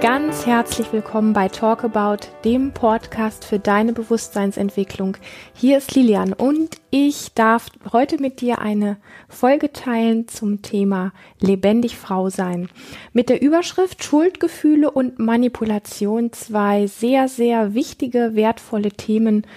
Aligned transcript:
Ganz 0.00 0.46
herzlich 0.46 0.92
willkommen 0.92 1.32
bei 1.32 1.48
Talk 1.48 1.82
About, 1.82 2.28
dem 2.44 2.72
Podcast 2.72 3.44
für 3.44 3.58
deine 3.58 3.92
Bewusstseinsentwicklung. 3.92 5.16
Hier 5.54 5.78
ist 5.78 5.92
Lilian 5.96 6.32
und 6.34 6.76
ich 6.90 7.34
darf 7.34 7.66
heute 7.92 8.20
mit 8.20 8.40
dir 8.40 8.60
eine 8.60 8.98
Folge 9.28 9.72
teilen 9.72 10.28
zum 10.28 10.62
Thema 10.62 11.12
lebendig 11.40 11.96
Frau 11.96 12.30
sein. 12.30 12.68
Mit 13.12 13.28
der 13.28 13.42
Überschrift 13.42 14.04
Schuldgefühle 14.04 14.88
und 14.88 15.18
Manipulation 15.18 16.32
zwei 16.32 16.86
sehr, 16.86 17.26
sehr 17.26 17.74
wichtige, 17.74 18.36
wertvolle 18.36 18.90
Themen, 18.90 19.48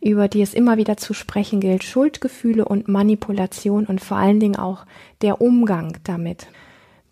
über 0.00 0.28
die 0.28 0.40
es 0.40 0.54
immer 0.54 0.78
wieder 0.78 0.96
zu 0.96 1.12
sprechen 1.12 1.60
gilt. 1.60 1.84
Schuldgefühle 1.84 2.64
und 2.64 2.88
Manipulation 2.88 3.84
und 3.84 4.00
vor 4.00 4.16
allen 4.16 4.40
Dingen 4.40 4.56
auch 4.56 4.86
der 5.20 5.42
Umgang 5.42 5.98
damit. 6.04 6.46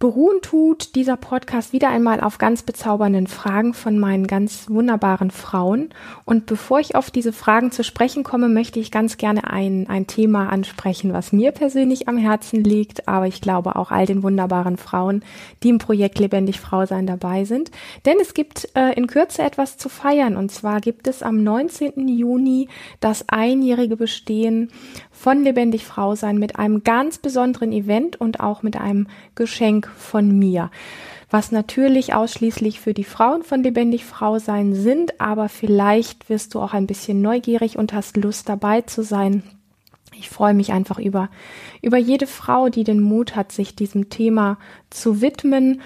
Beruhen 0.01 0.41
tut 0.43 0.95
dieser 0.95 1.17
Podcast 1.17 1.73
wieder 1.73 1.89
einmal 1.89 2.21
auf 2.21 2.39
ganz 2.39 2.63
bezaubernden 2.63 3.27
Fragen 3.27 3.75
von 3.75 3.99
meinen 3.99 4.29
ganz 4.29 4.71
wunderbaren 4.71 5.33
Frauen. 5.33 5.89
Und 6.25 6.47
bevor 6.47 6.79
ich 6.79 6.95
auf 6.95 7.11
diese 7.11 7.33
Fragen 7.33 7.73
zu 7.73 7.83
sprechen 7.83 8.23
komme, 8.23 8.49
möchte 8.49 8.79
ich 8.79 8.93
ganz 8.93 9.17
gerne 9.17 9.51
ein, 9.51 9.89
ein 9.89 10.07
Thema 10.07 10.51
ansprechen, 10.51 11.13
was 11.13 11.33
mir 11.33 11.51
persönlich 11.51 12.07
am 12.07 12.17
Herzen 12.17 12.63
liegt, 12.63 13.09
aber 13.09 13.27
ich 13.27 13.41
glaube 13.41 13.75
auch 13.75 13.91
all 13.91 14.07
den 14.07 14.23
wunderbaren 14.23 14.77
Frauen, 14.77 15.25
die 15.65 15.71
im 15.71 15.79
Projekt 15.79 16.21
Lebendig 16.21 16.61
Frau 16.61 16.87
sein 16.87 17.09
dabei 17.09 17.45
sind. 17.45 17.73
Denn 18.07 18.19
es 18.21 18.35
gibt 18.35 18.69
äh, 18.77 18.93
in 18.93 19.09
Kürze 19.09 19.43
etwas 19.43 19.79
zu 19.79 19.89
feiern. 19.89 20.37
Und 20.37 20.53
zwar 20.53 20.81
gibt 20.81 21.09
es 21.09 21.25
am 21.25 21.43
19. 21.43 22.07
Juni 22.07 22.69
das 23.01 23.29
einjährige 23.29 23.97
Bestehen 23.97 24.71
von 25.11 25.43
Lebendig 25.43 25.85
Frau 25.85 26.15
sein 26.15 26.39
mit 26.39 26.57
einem 26.57 26.85
ganz 26.85 27.19
besonderen 27.19 27.73
Event 27.73 28.21
und 28.21 28.39
auch 28.39 28.63
mit 28.63 28.77
einem 28.77 29.09
Geschenk 29.35 29.88
von 29.97 30.39
mir. 30.39 30.71
Was 31.31 31.53
natürlich 31.53 32.15
ausschließlich 32.15 32.81
für 32.81 32.95
die 32.95 33.05
Frauen 33.05 33.43
von 33.43 33.63
Lebendig 33.63 34.05
Frau 34.05 34.39
sein 34.39 34.75
sind, 34.75 35.21
aber 35.21 35.49
vielleicht 35.49 36.31
wirst 36.31 36.55
du 36.55 36.61
auch 36.61 36.73
ein 36.73 36.87
bisschen 36.87 37.21
neugierig 37.21 37.77
und 37.77 37.93
hast 37.93 38.17
Lust 38.17 38.49
dabei 38.49 38.81
zu 38.83 39.03
sein. 39.03 39.43
Ich 40.19 40.31
freue 40.31 40.55
mich 40.55 40.73
einfach 40.73 40.99
über, 40.99 41.29
über 41.83 41.99
jede 41.99 42.27
Frau, 42.27 42.71
die 42.71 42.83
den 42.83 43.01
Mut 43.01 43.37
hat, 43.37 43.53
sich 43.53 43.77
diesem 43.77 44.09
Thema 44.09 44.59
zu 44.91 45.21
widmen 45.21 45.83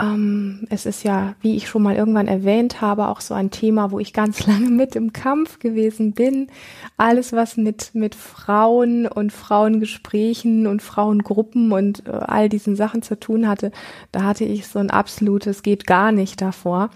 ähm, 0.00 0.66
es 0.70 0.86
ist 0.86 1.02
ja, 1.02 1.34
wie 1.42 1.56
ich 1.56 1.68
schon 1.68 1.82
mal 1.82 1.94
irgendwann 1.94 2.26
erwähnt 2.26 2.80
habe, 2.80 3.08
auch 3.08 3.20
so 3.20 3.34
ein 3.34 3.50
Thema, 3.50 3.90
wo 3.90 3.98
ich 3.98 4.12
ganz 4.12 4.46
lange 4.46 4.70
mit 4.70 4.96
im 4.96 5.12
Kampf 5.12 5.58
gewesen 5.58 6.12
bin. 6.12 6.48
Alles, 6.96 7.32
was 7.32 7.56
mit, 7.56 7.94
mit 7.94 8.14
Frauen 8.14 9.06
und 9.06 9.32
Frauengesprächen 9.32 10.66
und 10.66 10.80
Frauengruppen 10.80 11.72
und 11.72 12.06
äh, 12.06 12.10
all 12.12 12.48
diesen 12.48 12.74
Sachen 12.74 13.02
zu 13.02 13.20
tun 13.20 13.46
hatte, 13.46 13.70
da 14.12 14.22
hatte 14.22 14.44
ich 14.44 14.66
so 14.66 14.78
ein 14.78 14.90
absolutes 14.90 15.62
geht 15.62 15.86
gar 15.86 16.10
nicht 16.10 16.40
davor. 16.40 16.90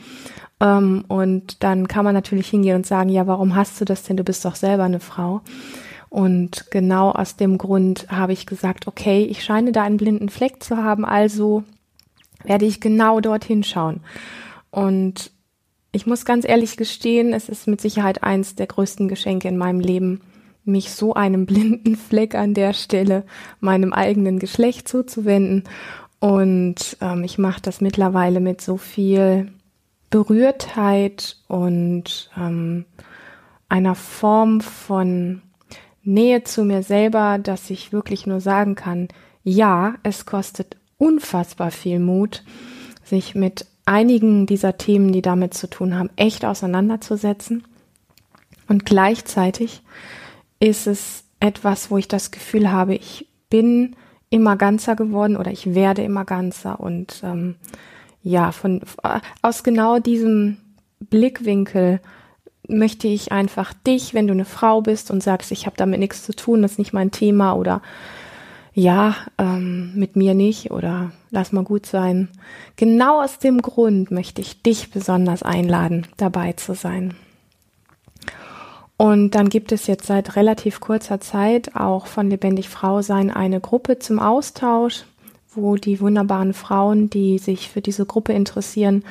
Ähm, 0.61 1.05
und 1.09 1.63
dann 1.63 1.89
kann 1.89 2.05
man 2.05 2.15
natürlich 2.15 2.49
hingehen 2.49 2.77
und 2.77 2.87
sagen, 2.87 3.11
ja, 3.11 3.27
warum 3.27 3.55
hast 3.55 3.79
du 3.81 3.85
das 3.85 4.05
denn? 4.05 4.17
Du 4.17 4.25
bist 4.25 4.45
doch 4.45 4.55
selber 4.55 4.85
eine 4.85 5.01
Frau. 5.01 5.43
Und 6.09 6.71
genau 6.71 7.11
aus 7.11 7.37
dem 7.37 7.59
Grund 7.59 8.07
habe 8.09 8.33
ich 8.33 8.47
gesagt, 8.47 8.87
okay, 8.87 9.25
ich 9.25 9.45
scheine 9.45 9.73
da 9.73 9.83
einen 9.83 9.99
blinden 9.99 10.31
Fleck 10.31 10.63
zu 10.63 10.79
haben, 10.79 11.05
also 11.05 11.65
werde 12.45 12.65
ich 12.65 12.81
genau 12.81 13.21
dorthin 13.21 13.65
schauen. 13.65 14.01
Und 14.71 15.31
ich 15.93 16.07
muss 16.07 16.25
ganz 16.25 16.47
ehrlich 16.47 16.77
gestehen, 16.77 17.33
es 17.33 17.49
ist 17.49 17.67
mit 17.67 17.81
Sicherheit 17.81 18.23
eins 18.23 18.55
der 18.55 18.67
größten 18.67 19.09
Geschenke 19.09 19.49
in 19.49 19.57
meinem 19.57 19.81
Leben, 19.81 20.21
mich 20.65 20.93
so 20.93 21.15
einem 21.15 21.47
blinden 21.47 21.97
Fleck 22.09 22.35
an 22.35 22.55
der 22.55 22.75
Stelle 22.75 23.25
meinem 23.61 23.93
eigenen 23.93 24.39
Geschlecht 24.39 24.89
zuzuwenden. 24.89 25.65
Und 26.19 26.97
ähm, 27.01 27.25
ich 27.25 27.39
mache 27.39 27.63
das 27.63 27.81
mittlerweile 27.81 28.41
mit 28.41 28.61
so 28.61 28.77
viel 28.77 29.53
Berührtheit 30.11 31.37
und 31.49 32.31
ähm, 32.37 32.85
einer 33.69 33.95
Form 33.95 34.61
von 34.61 35.43
Nähe 36.03 36.45
zu 36.45 36.65
mir 36.65 36.83
selber, 36.83 37.39
dass 37.39 37.69
ich 37.71 37.93
wirklich 37.93 38.27
nur 38.27 38.41
sagen 38.41 38.75
kann, 38.77 39.09
ja, 39.43 39.95
es 40.03 40.27
kostet 40.27 40.77
unfassbar 40.99 41.71
viel 41.71 41.99
Mut, 41.99 42.43
sich 43.05 43.35
mit 43.35 43.67
einigen 43.85 44.47
dieser 44.47 44.77
Themen, 44.77 45.13
die 45.13 45.23
damit 45.23 45.55
zu 45.55 45.69
tun 45.69 45.97
haben, 45.97 46.11
echt 46.17 46.45
auseinanderzusetzen. 46.45 47.65
Und 48.69 48.85
gleichzeitig 48.85 49.83
ist 50.59 50.87
es 50.87 51.25
etwas, 51.41 51.91
wo 51.91 51.99
ich 51.99 52.09
das 52.09 52.31
Gefühl 52.31 52.73
habe, 52.73 52.95
ich 52.95 53.29
bin 53.49 53.95
immer 54.31 54.57
ganzer 54.57 54.97
geworden 54.97 55.37
oder 55.37 55.53
ich 55.53 55.75
werde 55.75 56.03
immer 56.03 56.25
ganzer. 56.25 56.81
Und 56.81 57.21
ähm, 57.23 57.55
ja, 58.23 58.51
von 58.51 58.81
aus 59.43 59.63
genau 59.63 60.01
diesem 60.01 60.57
Blickwinkel 60.99 62.01
möchte 62.69 63.07
ich 63.07 63.31
einfach 63.31 63.73
dich, 63.73 64.15
wenn 64.15 64.27
du 64.27 64.33
eine 64.33 64.45
Frau 64.45 64.81
bist 64.81 65.13
und 65.13 65.23
sagst, 65.23 65.53
ich 65.53 65.67
habe 65.67 65.77
damit 65.77 66.01
nichts 66.01 66.25
zu 66.25 66.35
tun, 66.35 66.63
das 66.63 66.73
ist 66.73 66.79
nicht 66.79 66.93
mein 66.93 67.13
Thema 67.13 67.53
oder 67.53 67.83
ja, 68.77 69.17
ähm, 69.39 69.93
mit 69.95 70.17
mir 70.17 70.35
nicht 70.35 70.71
oder 70.71 71.11
lass 71.31 71.51
mal 71.51 71.65
gut 71.65 71.87
sein. 71.87 72.29
Genau 72.77 73.23
aus 73.23 73.39
dem 73.39 73.63
Grund 73.63 74.11
möchte 74.11 74.43
ich 74.43 74.61
dich 74.61 74.91
besonders 74.91 75.43
einladen, 75.43 76.07
dabei 76.19 76.53
zu 76.53 76.75
sein. 76.75 77.15
Und 78.99 79.31
dann 79.31 79.49
gibt 79.49 79.73
es 79.73 79.87
jetzt 79.87 80.07
seit 80.07 80.37
relativ 80.37 80.81
kurzer 80.81 81.21
Zeit 81.23 81.75
auch 81.75 82.07
von 82.07 82.29
Lebendig 82.29 82.69
Frau 82.69 83.01
sein 83.01 83.31
eine 83.31 83.61
Gruppe 83.61 83.99
zum 83.99 84.19
Austausch, 84.19 85.05
wo 85.55 85.77
die 85.77 85.99
wunderbaren 86.01 86.53
Frauen, 86.53 87.09
die 87.09 87.39
sich 87.39 87.71
für 87.71 87.81
diese 87.81 88.05
Gruppe 88.05 88.35
interessieren, 88.35 89.05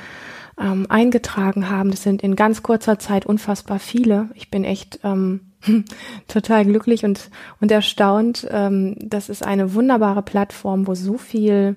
ähm, 0.59 0.85
eingetragen 0.89 1.69
haben. 1.69 1.91
Das 1.91 2.03
sind 2.03 2.23
in 2.23 2.35
ganz 2.35 2.63
kurzer 2.63 2.99
Zeit 2.99 3.25
unfassbar 3.25 3.79
viele. 3.79 4.29
Ich 4.35 4.49
bin 4.49 4.63
echt 4.63 4.99
ähm, 5.03 5.51
total 6.27 6.65
glücklich 6.65 7.03
und, 7.03 7.29
und 7.59 7.71
erstaunt. 7.71 8.47
Ähm, 8.49 8.95
das 8.99 9.29
ist 9.29 9.45
eine 9.45 9.73
wunderbare 9.73 10.21
Plattform, 10.21 10.87
wo 10.87 10.95
so 10.95 11.17
viel 11.17 11.75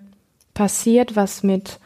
passiert, 0.55 1.17
was 1.17 1.43
mit 1.43 1.81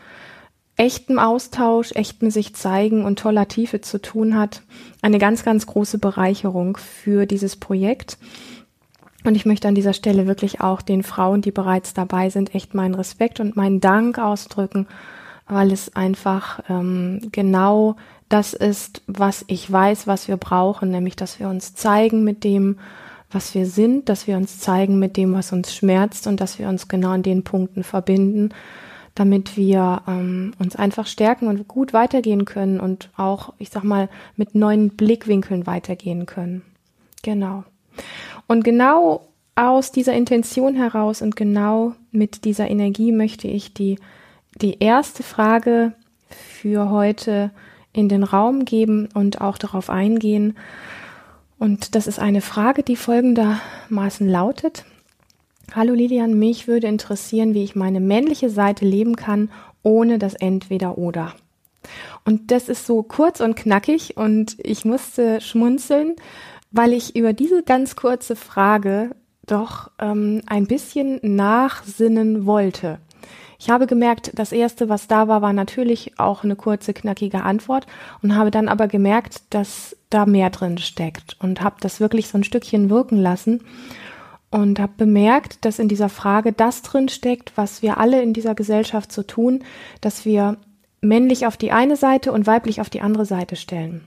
echtem 0.76 1.19
Austausch, 1.19 1.92
echtem 1.92 2.30
sich 2.30 2.54
zeigen 2.54 3.04
und 3.04 3.19
toller 3.19 3.48
Tiefe 3.48 3.80
zu 3.80 4.00
tun 4.00 4.36
hat. 4.36 4.62
Eine 5.03 5.19
ganz, 5.19 5.44
ganz 5.44 5.66
große 5.66 5.98
Bereicherung 5.98 6.76
für 6.76 7.26
dieses 7.26 7.56
Projekt. 7.56 8.19
Und 9.24 9.36
ich 9.36 9.47
möchte 9.47 9.69
an 9.69 9.74
dieser 9.74 9.92
Stelle 9.92 10.26
wirklich 10.26 10.60
auch 10.60 10.82
den 10.82 11.03
Frauen, 11.03 11.42
die 11.42 11.53
bereits 11.53 11.94
dabei 11.94 12.30
sind, 12.30 12.54
echt 12.54 12.74
meinen 12.74 12.94
Respekt 12.94 13.38
und 13.38 13.54
meinen 13.54 13.80
Dank 13.80 14.19
ausdrücken, 14.19 14.88
weil 15.53 15.73
es 15.73 15.95
einfach 15.95 16.61
ähm, 16.69 17.21
genau 17.33 17.97
das 18.29 18.55
ist, 18.55 19.03
was 19.07 19.45
ich 19.49 19.71
weiß, 19.71 20.07
was 20.07 20.27
wir 20.29 20.37
brauchen, 20.39 20.91
nämlich 20.91 21.17
dass 21.17 21.39
wir 21.39 21.49
uns 21.49 21.75
zeigen 21.75 22.25
mit 22.25 22.45
dem, 22.45 22.79
was 23.31 23.55
wir 23.55 23.67
sind, 23.67 24.09
dass 24.09 24.27
wir 24.27 24.37
uns 24.37 24.59
zeigen 24.59 24.99
mit 24.99 25.17
dem, 25.17 25.35
was 25.35 25.53
uns 25.53 25.75
schmerzt 25.75 26.27
und 26.27 26.41
dass 26.41 26.59
wir 26.59 26.69
uns 26.69 26.89
genau 26.89 27.11
an 27.11 27.23
den 27.23 27.45
Punkten 27.45 27.85
verbinden, 27.85 28.51
damit 29.15 29.57
wir 29.57 30.03
ähm, 30.09 30.55
uns 30.59 30.77
einfach 30.77 31.07
stärken 31.07 31.47
und 31.47 31.69
gut 31.69 31.93
weitergehen 31.93 32.45
können 32.45 32.81
und 32.81 33.11
auch, 33.17 33.53
ich 33.59 33.71
sag 33.71 33.84
mal, 33.84 34.09
mit 34.37 34.55
neuen 34.55 34.91
Blickwinkeln 34.91 35.67
weitergehen 35.67 36.25
können. 36.25 36.63
Genau. 37.23 37.65
Und 38.47 38.65
genau 38.65 39.29
aus 39.55 39.93
dieser 39.93 40.15
Intention 40.15 40.75
heraus 40.75 41.21
und 41.21 41.37
genau 41.37 41.93
mit 42.11 42.45
dieser 42.45 42.71
Energie 42.71 43.13
möchte 43.13 43.49
ich 43.49 43.75
die, 43.75 43.99
die 44.61 44.79
erste 44.81 45.23
Frage 45.23 45.93
für 46.29 46.91
heute 46.91 47.51
in 47.93 48.09
den 48.09 48.23
Raum 48.23 48.65
geben 48.65 49.09
und 49.15 49.41
auch 49.41 49.59
darauf 49.59 49.91
eingehen. 49.91 50.57
Und 51.59 51.95
das 51.95 52.07
ist 52.07 52.19
eine 52.19 52.41
Frage, 52.41 52.83
die 52.83 52.97
folgendermaßen 52.97 54.29
lautet. 54.29 54.85
Hallo 55.75 55.95
Lilian, 55.95 56.39
mich 56.39 56.69
würde 56.69 56.87
interessieren, 56.87 57.54
wie 57.54 57.65
ich 57.65 57.77
meine 57.77 58.01
männliche 58.01 58.51
Seite 58.51 58.84
leben 58.84 59.16
kann, 59.16 59.51
ohne 59.83 60.19
das 60.19 60.34
Entweder-Oder. 60.34 61.34
Und 62.25 62.51
das 62.51 62.69
ist 62.69 62.87
so 62.87 63.03
kurz 63.03 63.41
und 63.41 63.57
knackig 63.57 64.16
und 64.16 64.57
ich 64.59 64.84
musste 64.84 65.41
schmunzeln, 65.41 66.15
weil 66.71 66.93
ich 66.93 67.16
über 67.16 67.33
diese 67.33 67.63
ganz 67.63 67.97
kurze 67.97 68.37
Frage 68.37 69.10
doch 69.47 69.91
ähm, 69.98 70.43
ein 70.47 70.66
bisschen 70.66 71.21
nachsinnen 71.22 72.47
wollte. 72.47 72.98
Ich 73.62 73.70
habe 73.70 73.86
gemerkt, 73.86 74.32
das 74.34 74.50
erste, 74.50 74.88
was 74.88 75.06
da 75.06 75.28
war, 75.28 75.41
war 75.41 75.53
natürlich 75.53 76.18
auch 76.18 76.42
eine 76.42 76.56
kurze, 76.56 76.92
knackige 76.92 77.44
Antwort 77.44 77.86
und 78.20 78.34
habe 78.34 78.50
dann 78.50 78.66
aber 78.66 78.88
gemerkt, 78.88 79.42
dass 79.50 79.97
da 80.10 80.26
mehr 80.26 80.50
drin 80.50 80.78
steckt 80.78 81.36
und 81.38 81.60
habe 81.60 81.76
das 81.78 82.00
wirklich 82.00 82.26
so 82.26 82.38
ein 82.38 82.42
Stückchen 82.42 82.91
wirken 82.91 83.18
lassen 83.18 83.62
und 84.50 84.80
habe 84.80 84.94
bemerkt, 84.97 85.64
dass 85.64 85.78
in 85.78 85.86
dieser 85.86 86.09
Frage 86.09 86.53
das 86.53 86.82
drin 86.82 87.09
steckt, 87.09 87.53
was 87.54 87.82
wir 87.82 87.98
alle 87.98 88.20
in 88.20 88.32
dieser 88.32 88.56
Gesellschaft 88.56 89.12
so 89.12 89.22
tun, 89.22 89.62
dass 90.00 90.24
wir 90.24 90.56
männlich 91.00 91.47
auf 91.47 91.56
die 91.56 91.70
eine 91.70 91.94
Seite 91.94 92.32
und 92.32 92.48
weiblich 92.48 92.80
auf 92.80 92.91
die 92.91 93.00
andere 93.00 93.26
Seite 93.26 93.54
stellen. 93.54 94.00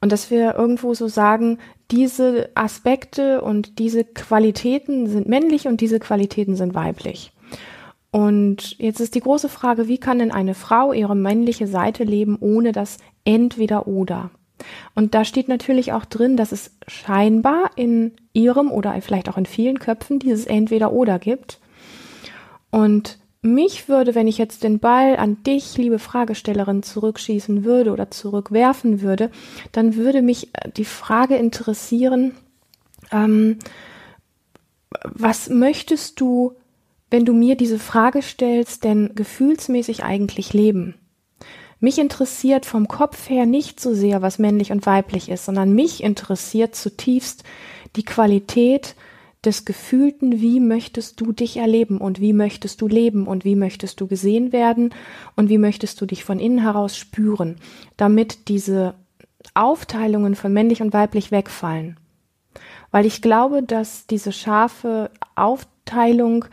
Und 0.00 0.10
dass 0.10 0.32
wir 0.32 0.56
irgendwo 0.56 0.94
so 0.94 1.06
sagen, 1.06 1.58
diese 1.92 2.50
Aspekte 2.56 3.40
und 3.40 3.78
diese 3.78 4.02
Qualitäten 4.02 5.06
sind 5.06 5.28
männlich 5.28 5.68
und 5.68 5.80
diese 5.80 6.00
Qualitäten 6.00 6.56
sind 6.56 6.74
weiblich. 6.74 7.30
Und 8.16 8.78
jetzt 8.78 9.00
ist 9.00 9.14
die 9.14 9.20
große 9.20 9.50
Frage, 9.50 9.88
wie 9.88 9.98
kann 9.98 10.20
denn 10.20 10.32
eine 10.32 10.54
Frau 10.54 10.94
ihre 10.94 11.14
männliche 11.14 11.66
Seite 11.66 12.02
leben, 12.02 12.38
ohne 12.40 12.72
das 12.72 12.96
entweder 13.26 13.86
oder? 13.86 14.30
Und 14.94 15.14
da 15.14 15.22
steht 15.26 15.48
natürlich 15.48 15.92
auch 15.92 16.06
drin, 16.06 16.38
dass 16.38 16.50
es 16.50 16.70
scheinbar 16.88 17.72
in 17.76 18.12
ihrem 18.32 18.70
oder 18.70 18.98
vielleicht 19.02 19.28
auch 19.28 19.36
in 19.36 19.44
vielen 19.44 19.78
Köpfen 19.80 20.18
dieses 20.18 20.46
entweder 20.46 20.94
oder 20.94 21.18
gibt. 21.18 21.60
Und 22.70 23.18
mich 23.42 23.86
würde, 23.86 24.14
wenn 24.14 24.28
ich 24.28 24.38
jetzt 24.38 24.64
den 24.64 24.78
Ball 24.78 25.18
an 25.18 25.42
dich, 25.42 25.76
liebe 25.76 25.98
Fragestellerin, 25.98 26.82
zurückschießen 26.82 27.64
würde 27.64 27.92
oder 27.92 28.10
zurückwerfen 28.10 29.02
würde, 29.02 29.30
dann 29.72 29.94
würde 29.94 30.22
mich 30.22 30.54
äh, 30.54 30.70
die 30.74 30.86
Frage 30.86 31.36
interessieren, 31.36 32.32
ähm, 33.12 33.58
was 35.04 35.50
möchtest 35.50 36.18
du, 36.18 36.54
wenn 37.10 37.24
du 37.24 37.32
mir 37.32 37.56
diese 37.56 37.78
Frage 37.78 38.22
stellst, 38.22 38.84
denn 38.84 39.12
gefühlsmäßig 39.14 40.04
eigentlich 40.04 40.52
leben? 40.52 40.94
Mich 41.78 41.98
interessiert 41.98 42.64
vom 42.64 42.88
Kopf 42.88 43.28
her 43.28 43.44
nicht 43.44 43.80
so 43.80 43.94
sehr, 43.94 44.22
was 44.22 44.38
männlich 44.38 44.72
und 44.72 44.86
weiblich 44.86 45.28
ist, 45.28 45.44
sondern 45.44 45.72
mich 45.72 46.02
interessiert 46.02 46.74
zutiefst 46.74 47.44
die 47.96 48.04
Qualität 48.04 48.94
des 49.44 49.64
Gefühlten, 49.64 50.40
wie 50.40 50.58
möchtest 50.58 51.20
du 51.20 51.32
dich 51.32 51.58
erleben 51.58 51.98
und 51.98 52.20
wie 52.20 52.32
möchtest 52.32 52.80
du 52.80 52.88
leben 52.88 53.26
und 53.26 53.44
wie 53.44 53.56
möchtest 53.56 54.00
du 54.00 54.06
gesehen 54.06 54.52
werden 54.52 54.92
und 55.36 55.48
wie 55.48 55.58
möchtest 55.58 56.00
du 56.00 56.06
dich 56.06 56.24
von 56.24 56.40
innen 56.40 56.58
heraus 56.58 56.96
spüren, 56.96 57.56
damit 57.96 58.48
diese 58.48 58.94
Aufteilungen 59.54 60.34
von 60.34 60.52
männlich 60.52 60.82
und 60.82 60.92
weiblich 60.92 61.30
wegfallen. 61.30 61.98
Weil 62.90 63.06
ich 63.06 63.22
glaube, 63.22 63.62
dass 63.62 64.06
diese 64.06 64.32
scharfe 64.32 65.10
Aufteilung 65.36 66.46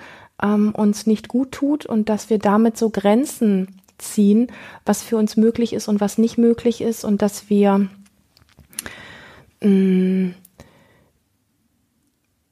ähm, 0.44 0.76
uns 0.76 1.08
nicht 1.08 1.28
gut 1.28 1.52
tut 1.52 1.86
und 1.86 2.10
dass 2.10 2.30
wir 2.30 2.38
damit 2.38 2.78
so 2.78 2.90
Grenzen 2.90 3.80
ziehen, 3.98 4.48
was 4.86 5.02
für 5.02 5.18
uns 5.18 5.38
möglich 5.38 5.74
ist 5.74 5.88
und 5.88 6.02
was 6.02 6.18
nicht 6.18 6.38
möglich 6.38 6.82
ist 6.82 7.06
und 7.06 7.22
dass 7.22 7.50
wir 7.50 7.88
mh, 9.62 9.70
mm, 9.70 10.36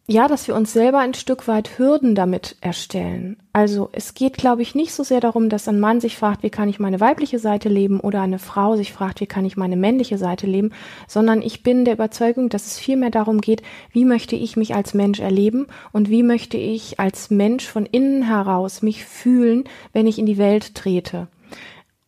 ja, 0.08 0.28
dass 0.28 0.48
wir 0.48 0.56
uns 0.56 0.74
selber 0.74 1.00
ein 1.00 1.14
Stück 1.14 1.48
weit 1.48 1.78
Hürden 1.78 2.16
damit 2.16 2.58
erstellen. 2.60 3.38
Also 3.54 3.90
es 3.94 4.14
geht, 4.14 4.38
glaube 4.38 4.62
ich, 4.62 4.76
nicht 4.76 4.94
so 4.94 5.04
sehr 5.04 5.22
darum, 5.22 5.48
dass 5.48 5.68
ein 5.68 5.80
Mann 5.80 6.02
sich 6.02 6.18
fragt, 6.18 6.44
wie 6.44 6.50
kann 6.50 6.68
ich 6.68 6.80
meine 6.80 7.00
weibliche 7.00 7.40
Seite 7.40 7.70
leben 7.70 8.00
oder 8.00 8.22
eine 8.22 8.40
Frau 8.40 8.76
sich 8.76 8.92
fragt, 8.92 9.22
wie 9.22 9.28
kann 9.28 9.46
ich 9.46 9.58
meine 9.58 9.78
männliche 9.78 10.18
Seite 10.18 10.48
leben, 10.48 10.72
sondern 11.08 11.42
ich 11.42 11.64
bin 11.64 11.86
der 11.86 11.94
Überzeugung, 11.94 12.50
dass 12.50 12.66
es 12.66 12.80
vielmehr 12.80 13.12
darum 13.12 13.42
geht, 13.42 13.62
wie 13.92 14.06
möchte 14.06 14.36
ich 14.36 14.58
mich 14.58 14.76
als 14.76 14.94
Mensch 14.94 15.20
erleben 15.20 15.68
und 15.92 16.10
wie 16.10 16.24
möchte 16.24 16.58
ich 16.58 17.00
als 17.00 17.30
Mensch 17.30 17.66
von 17.66 17.86
innen 17.86 18.24
heraus 18.24 18.82
mich 18.82 19.06
fühlen, 19.06 19.66
wenn 19.94 20.08
ich 20.08 20.20
in 20.20 20.26
die 20.26 20.38
Welt 20.38 20.76
trete. 20.76 21.28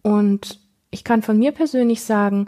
Und 0.02 0.60
ich 0.92 1.04
kann 1.04 1.22
von 1.22 1.38
mir 1.38 1.52
persönlich 1.52 2.04
sagen, 2.04 2.48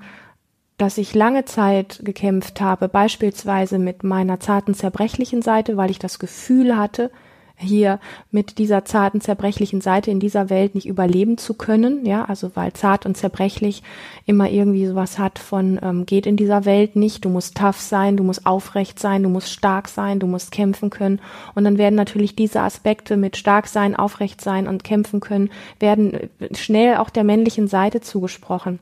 dass 0.77 0.97
ich 0.97 1.13
lange 1.13 1.45
Zeit 1.45 2.01
gekämpft 2.03 2.59
habe, 2.59 2.89
beispielsweise 2.89 3.79
mit 3.79 4.03
meiner 4.03 4.39
zarten 4.39 4.73
zerbrechlichen 4.73 5.41
Seite, 5.41 5.77
weil 5.77 5.91
ich 5.91 5.99
das 5.99 6.19
Gefühl 6.19 6.77
hatte, 6.77 7.11
hier 7.57 7.99
mit 8.31 8.57
dieser 8.57 8.85
zarten 8.85 9.21
zerbrechlichen 9.21 9.81
Seite 9.81 10.11
in 10.11 10.19
dieser 10.19 10.49
Welt 10.49 10.75
nicht 10.75 10.87
überleben 10.87 11.37
zu 11.37 11.53
können, 11.53 12.05
ja, 12.05 12.25
also 12.25 12.51
weil 12.55 12.73
zart 12.73 13.05
und 13.05 13.15
zerbrechlich 13.15 13.81
immer 14.25 14.49
irgendwie 14.49 14.85
sowas 14.87 15.17
hat 15.19 15.39
von 15.39 15.79
ähm, 15.81 16.05
geht 16.05 16.25
in 16.25 16.35
dieser 16.35 16.65
Welt 16.65 16.95
nicht, 16.95 17.23
du 17.23 17.29
musst 17.29 17.55
tough 17.55 17.79
sein, 17.79 18.17
du 18.17 18.23
musst 18.23 18.45
aufrecht 18.45 18.99
sein, 18.99 19.23
du 19.23 19.29
musst 19.29 19.51
stark 19.51 19.87
sein, 19.87 20.19
du 20.19 20.27
musst 20.27 20.51
kämpfen 20.51 20.89
können 20.89 21.21
und 21.55 21.63
dann 21.63 21.77
werden 21.77 21.95
natürlich 21.95 22.35
diese 22.35 22.61
Aspekte 22.61 23.15
mit 23.15 23.37
stark 23.37 23.67
sein, 23.67 23.95
aufrecht 23.95 24.41
sein 24.41 24.67
und 24.67 24.83
kämpfen 24.83 25.19
können 25.19 25.49
werden 25.79 26.13
äh, 26.13 26.55
schnell 26.55 26.97
auch 26.97 27.09
der 27.09 27.23
männlichen 27.23 27.67
Seite 27.67 28.01
zugesprochen. 28.01 28.79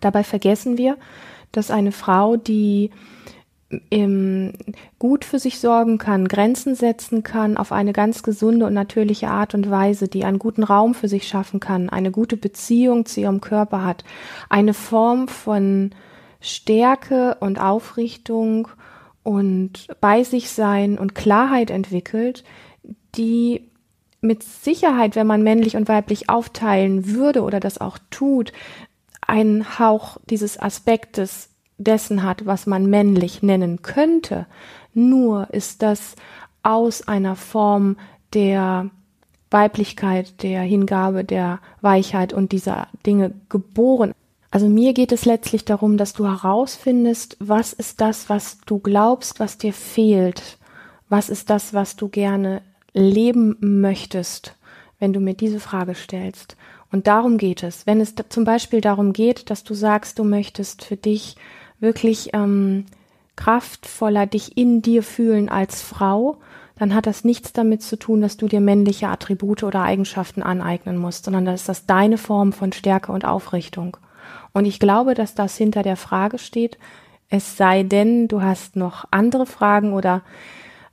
Dabei 0.00 0.24
vergessen 0.24 0.78
wir, 0.78 0.96
dass 1.52 1.70
eine 1.70 1.92
Frau, 1.92 2.36
die 2.36 2.90
ähm, 3.90 4.52
gut 4.98 5.24
für 5.24 5.38
sich 5.38 5.58
sorgen 5.58 5.98
kann, 5.98 6.28
Grenzen 6.28 6.74
setzen 6.74 7.22
kann 7.22 7.56
auf 7.56 7.72
eine 7.72 7.92
ganz 7.92 8.22
gesunde 8.22 8.66
und 8.66 8.74
natürliche 8.74 9.28
Art 9.28 9.54
und 9.54 9.70
Weise, 9.70 10.08
die 10.08 10.24
einen 10.24 10.38
guten 10.38 10.62
Raum 10.62 10.94
für 10.94 11.08
sich 11.08 11.26
schaffen 11.26 11.60
kann, 11.60 11.88
eine 11.88 12.10
gute 12.10 12.36
Beziehung 12.36 13.06
zu 13.06 13.20
ihrem 13.20 13.40
Körper 13.40 13.84
hat, 13.84 14.04
eine 14.48 14.74
Form 14.74 15.28
von 15.28 15.90
Stärke 16.40 17.36
und 17.40 17.60
Aufrichtung 17.60 18.68
und 19.22 19.86
bei 20.00 20.24
sich 20.24 20.50
sein 20.50 20.98
und 20.98 21.14
Klarheit 21.14 21.70
entwickelt, 21.70 22.44
die 23.14 23.70
mit 24.20 24.42
Sicherheit, 24.42 25.16
wenn 25.16 25.26
man 25.26 25.42
männlich 25.42 25.76
und 25.76 25.88
weiblich 25.88 26.28
aufteilen 26.28 27.06
würde 27.08 27.42
oder 27.42 27.60
das 27.60 27.78
auch 27.78 27.98
tut, 28.10 28.52
einen 29.26 29.78
Hauch 29.78 30.18
dieses 30.28 30.60
Aspektes 30.60 31.48
dessen 31.78 32.22
hat, 32.22 32.46
was 32.46 32.66
man 32.66 32.86
männlich 32.86 33.42
nennen 33.42 33.82
könnte. 33.82 34.46
Nur 34.94 35.48
ist 35.52 35.82
das 35.82 36.16
aus 36.62 37.08
einer 37.08 37.36
Form 37.36 37.96
der 38.34 38.90
Weiblichkeit, 39.50 40.42
der 40.42 40.62
Hingabe, 40.62 41.24
der 41.24 41.60
Weichheit 41.80 42.32
und 42.32 42.52
dieser 42.52 42.88
Dinge 43.04 43.32
geboren. 43.48 44.12
Also 44.50 44.68
mir 44.68 44.92
geht 44.92 45.12
es 45.12 45.24
letztlich 45.24 45.64
darum, 45.64 45.96
dass 45.96 46.12
du 46.12 46.26
herausfindest, 46.26 47.36
was 47.40 47.72
ist 47.72 48.00
das, 48.00 48.28
was 48.28 48.58
du 48.66 48.78
glaubst, 48.78 49.40
was 49.40 49.58
dir 49.58 49.72
fehlt? 49.72 50.58
Was 51.08 51.28
ist 51.28 51.50
das, 51.50 51.74
was 51.74 51.96
du 51.96 52.08
gerne 52.08 52.62
leben 52.94 53.56
möchtest, 53.60 54.56
wenn 54.98 55.12
du 55.12 55.20
mir 55.20 55.34
diese 55.34 55.60
Frage 55.60 55.94
stellst? 55.94 56.56
Und 56.92 57.06
darum 57.06 57.38
geht 57.38 57.62
es. 57.62 57.86
Wenn 57.86 58.00
es 58.00 58.14
zum 58.28 58.44
Beispiel 58.44 58.82
darum 58.82 59.12
geht, 59.12 59.50
dass 59.50 59.64
du 59.64 59.74
sagst, 59.74 60.18
du 60.18 60.24
möchtest 60.24 60.84
für 60.84 60.96
dich 60.96 61.36
wirklich 61.80 62.30
ähm, 62.34 62.84
kraftvoller 63.34 64.26
dich 64.26 64.56
in 64.56 64.82
dir 64.82 65.02
fühlen 65.02 65.48
als 65.48 65.82
Frau, 65.82 66.36
dann 66.78 66.94
hat 66.94 67.06
das 67.06 67.24
nichts 67.24 67.52
damit 67.52 67.82
zu 67.82 67.98
tun, 67.98 68.20
dass 68.20 68.36
du 68.36 68.46
dir 68.46 68.60
männliche 68.60 69.08
Attribute 69.08 69.62
oder 69.62 69.82
Eigenschaften 69.82 70.42
aneignen 70.42 70.96
musst, 70.98 71.24
sondern 71.24 71.44
das 71.44 71.62
ist 71.62 71.68
das 71.68 71.86
deine 71.86 72.18
Form 72.18 72.52
von 72.52 72.72
Stärke 72.72 73.10
und 73.10 73.24
Aufrichtung. 73.24 73.96
Und 74.52 74.66
ich 74.66 74.78
glaube, 74.78 75.14
dass 75.14 75.34
das 75.34 75.56
hinter 75.56 75.82
der 75.82 75.96
Frage 75.96 76.38
steht, 76.38 76.78
es 77.30 77.56
sei 77.56 77.82
denn, 77.82 78.28
du 78.28 78.42
hast 78.42 78.76
noch 78.76 79.06
andere 79.10 79.46
Fragen 79.46 79.94
oder 79.94 80.22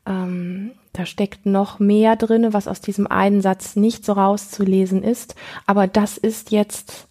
ähm, 0.06 0.72
da 0.94 1.06
steckt 1.06 1.46
noch 1.46 1.80
mehr 1.80 2.16
drin, 2.16 2.52
was 2.52 2.68
aus 2.68 2.81
diesem 2.81 3.08
einen 3.08 3.42
Satz 3.42 3.76
nicht 3.76 4.04
so 4.06 4.14
rauszulesen 4.14 5.04
ist. 5.04 5.36
Aber 5.66 5.88
das 5.88 6.18
ist 6.18 6.52
jetzt 6.52 7.08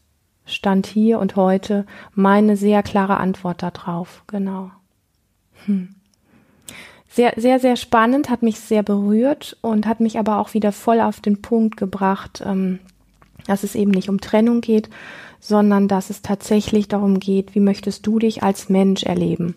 Stand 0.46 0.86
hier 0.86 1.18
und 1.18 1.36
heute 1.36 1.86
meine 2.14 2.56
sehr 2.56 2.82
klare 2.82 3.18
Antwort 3.18 3.62
darauf. 3.62 4.24
Genau. 4.26 4.70
Hm. 5.66 5.94
Sehr, 7.10 7.34
sehr, 7.36 7.58
sehr 7.58 7.76
spannend, 7.76 8.30
hat 8.30 8.42
mich 8.42 8.60
sehr 8.60 8.82
berührt 8.82 9.56
und 9.60 9.86
hat 9.86 10.00
mich 10.00 10.18
aber 10.18 10.38
auch 10.38 10.54
wieder 10.54 10.72
voll 10.72 11.00
auf 11.00 11.20
den 11.20 11.40
Punkt 11.40 11.76
gebracht, 11.76 12.42
ähm, 12.44 12.80
dass 13.46 13.64
es 13.64 13.74
eben 13.74 13.90
nicht 13.90 14.08
um 14.08 14.20
Trennung 14.20 14.60
geht, 14.60 14.90
sondern 15.40 15.88
dass 15.88 16.10
es 16.10 16.22
tatsächlich 16.22 16.88
darum 16.88 17.18
geht, 17.18 17.54
wie 17.54 17.60
möchtest 17.60 18.06
du 18.06 18.18
dich 18.18 18.42
als 18.42 18.68
Mensch 18.68 19.04
erleben. 19.04 19.56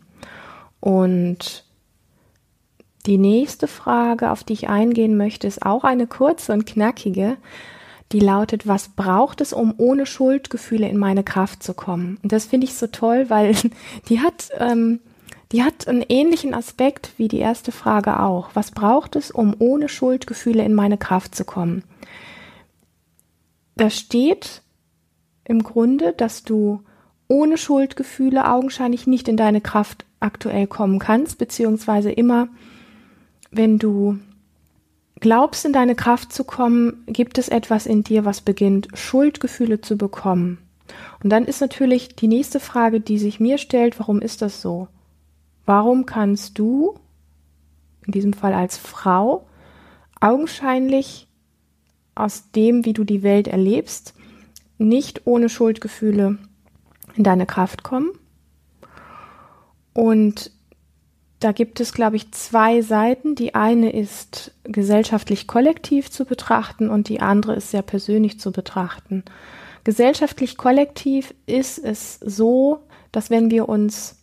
Und 0.80 1.66
die 3.05 3.17
nächste 3.17 3.67
Frage, 3.67 4.31
auf 4.31 4.43
die 4.43 4.53
ich 4.53 4.70
eingehen 4.70 5.17
möchte, 5.17 5.48
ist 5.48 5.65
auch 5.65 5.84
eine 5.84 6.08
kurze 6.08 6.53
und 6.53 6.65
knackige. 6.65 7.38
Die 8.12 8.20
lautet, 8.20 8.67
was 8.67 8.89
braucht 8.89 9.41
es, 9.41 9.53
um 9.53 9.74
ohne 9.77 10.05
Schuldgefühle 10.05 10.88
in 10.88 10.98
meine 10.98 11.24
Kraft 11.24 11.63
zu 11.63 11.74
kommen? 11.74 12.20
Und 12.22 12.31
das 12.31 12.46
finde 12.46 12.65
ich 12.65 12.75
so 12.75 12.88
toll, 12.88 13.29
weil 13.29 13.55
die 14.10 14.20
hat, 14.20 14.50
ähm, 14.60 15.00
die 15.51 15.63
hat 15.63 15.88
einen 15.88 16.05
ähnlichen 16.08 16.53
Aspekt 16.53 17.13
wie 17.17 17.27
die 17.27 17.39
erste 17.39 17.72
Frage 17.72 18.20
auch. 18.20 18.50
Was 18.53 18.72
braucht 18.72 19.15
es, 19.15 19.31
um 19.31 19.55
ohne 19.58 19.89
Schuldgefühle 19.89 20.63
in 20.63 20.74
meine 20.74 20.98
Kraft 20.98 21.36
zu 21.36 21.46
kommen? 21.46 21.84
Da 23.75 23.89
steht 23.89 24.62
im 25.46 25.63
Grunde, 25.63 26.13
dass 26.13 26.43
du 26.43 26.81
ohne 27.27 27.58
Schuldgefühle 27.58 28.50
augenscheinlich 28.50 29.08
nicht 29.08 29.27
in 29.27 29.38
deine 29.38 29.62
Kraft 29.62 30.05
aktuell 30.20 30.67
kommen 30.67 31.00
kannst, 31.00 31.38
beziehungsweise 31.38 32.12
immer 32.12 32.50
wenn 33.51 33.77
du 33.77 34.17
glaubst, 35.20 35.65
in 35.65 35.74
deine 35.74 35.96
Kraft 35.96 36.34
zu 36.34 36.43
kommen, 36.43 37.03
gibt 37.08 37.38
es 37.38 37.48
etwas 37.48 37.86
in 37.86 38.03
dir, 38.03 38.25
was 38.25 38.41
beginnt, 38.41 38.88
Schuldgefühle 38.93 39.81
zu 39.81 39.98
bekommen. 39.98 40.58
Und 41.24 41.29
dann 41.29 41.46
ist 41.46 41.62
natürlich 41.62 42.15
die 42.15 42.27
nächste 42.27 42.60
Frage, 42.60 43.00
die 43.00 43.20
sich 43.20 43.39
mir 43.39 43.58
stellt, 43.58 44.00
warum 44.00 44.22
ist 44.22 44.41
das 44.41 44.62
so? 44.62 44.88
Warum 45.65 46.05
kannst 46.05 46.58
du, 46.58 46.96
in 48.05 48.13
diesem 48.13 48.34
Fall 48.34 48.53
als 48.53 48.77
Frau, 48.77 49.46
augenscheinlich 50.20 51.27
aus 52.15 52.51
dem, 52.51 52.84
wie 52.86 52.93
du 52.93 53.03
die 53.03 53.24
Welt 53.24 53.48
erlebst, 53.48 54.13
nicht 54.77 55.22
ohne 55.25 55.50
Schuldgefühle 55.50 56.38
in 57.15 57.24
deine 57.24 57.46
Kraft 57.46 57.84
kommen? 57.84 58.10
Und 59.93 60.51
da 61.41 61.51
gibt 61.51 61.79
es, 61.79 61.91
glaube 61.91 62.15
ich, 62.15 62.31
zwei 62.31 62.81
Seiten. 62.81 63.33
Die 63.36 63.55
eine 63.55 63.91
ist 63.91 64.51
gesellschaftlich 64.63 65.48
kollektiv 65.48 66.12
zu 66.12 66.24
betrachten 66.24 66.89
und 66.89 67.10
die 67.10 67.19
andere 67.19 67.55
ist 67.55 67.71
sehr 67.71 67.81
persönlich 67.81 68.39
zu 68.39 68.51
betrachten. 68.51 69.24
Gesellschaftlich 69.83 70.55
kollektiv 70.55 71.33
ist 71.48 71.79
es 71.79 72.19
so, 72.19 72.81
dass 73.12 73.31
wenn 73.31 73.50
wir 73.50 73.67
uns 73.67 74.17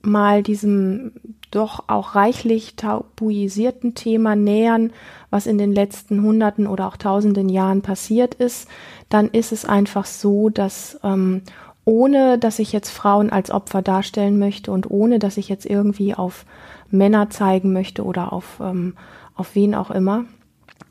mal 0.00 0.44
diesem 0.44 1.12
doch 1.50 1.88
auch 1.88 2.14
reichlich 2.14 2.76
tabuisierten 2.76 3.94
Thema 3.94 4.36
nähern, 4.36 4.92
was 5.30 5.46
in 5.46 5.58
den 5.58 5.72
letzten 5.72 6.22
Hunderten 6.22 6.68
oder 6.68 6.86
auch 6.86 6.96
Tausenden 6.96 7.48
Jahren 7.48 7.82
passiert 7.82 8.34
ist, 8.36 8.68
dann 9.08 9.28
ist 9.28 9.50
es 9.50 9.64
einfach 9.64 10.06
so, 10.06 10.48
dass 10.50 10.98
ähm, 11.02 11.42
ohne 11.84 12.38
dass 12.38 12.58
ich 12.58 12.72
jetzt 12.72 12.90
Frauen 12.90 13.30
als 13.30 13.50
Opfer 13.50 13.82
darstellen 13.82 14.38
möchte 14.38 14.70
und 14.70 14.90
ohne 14.90 15.18
dass 15.18 15.36
ich 15.36 15.48
jetzt 15.48 15.66
irgendwie 15.66 16.14
auf 16.14 16.44
Männer 16.90 17.30
zeigen 17.30 17.72
möchte 17.72 18.04
oder 18.04 18.32
auf, 18.32 18.60
ähm, 18.60 18.94
auf 19.34 19.54
wen 19.54 19.74
auch 19.74 19.90
immer. 19.90 20.24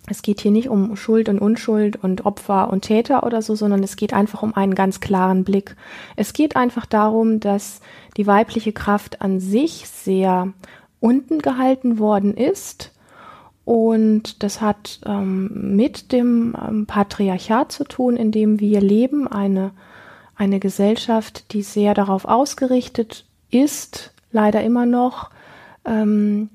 Es 0.07 0.23
geht 0.23 0.41
hier 0.41 0.51
nicht 0.51 0.67
um 0.67 0.95
Schuld 0.95 1.29
und 1.29 1.39
Unschuld 1.39 2.03
und 2.03 2.25
Opfer 2.25 2.71
und 2.71 2.81
Täter 2.81 3.23
oder 3.23 3.41
so, 3.41 3.55
sondern 3.55 3.83
es 3.83 3.95
geht 3.95 4.13
einfach 4.13 4.41
um 4.41 4.55
einen 4.55 4.75
ganz 4.75 4.99
klaren 4.99 5.43
Blick. 5.43 5.75
Es 6.15 6.33
geht 6.33 6.55
einfach 6.55 6.85
darum, 6.85 7.39
dass 7.39 7.81
die 8.17 8.25
weibliche 8.27 8.73
Kraft 8.73 9.21
an 9.21 9.39
sich 9.39 9.87
sehr 9.87 10.51
unten 10.99 11.39
gehalten 11.39 11.99
worden 11.99 12.35
ist. 12.35 12.91
Und 13.63 14.43
das 14.43 14.59
hat 14.59 15.01
ähm, 15.05 15.75
mit 15.75 16.11
dem 16.11 16.55
ähm, 16.59 16.85
Patriarchat 16.87 17.71
zu 17.71 17.83
tun, 17.83 18.17
in 18.17 18.31
dem 18.31 18.59
wir 18.59 18.81
leben, 18.81 19.27
eine 19.27 19.71
eine 20.41 20.59
Gesellschaft, 20.59 21.53
die 21.53 21.61
sehr 21.61 21.93
darauf 21.93 22.25
ausgerichtet 22.25 23.25
ist, 23.51 24.11
leider 24.31 24.63
immer 24.63 24.87
noch. 24.87 25.29
Ähm, 25.85 26.49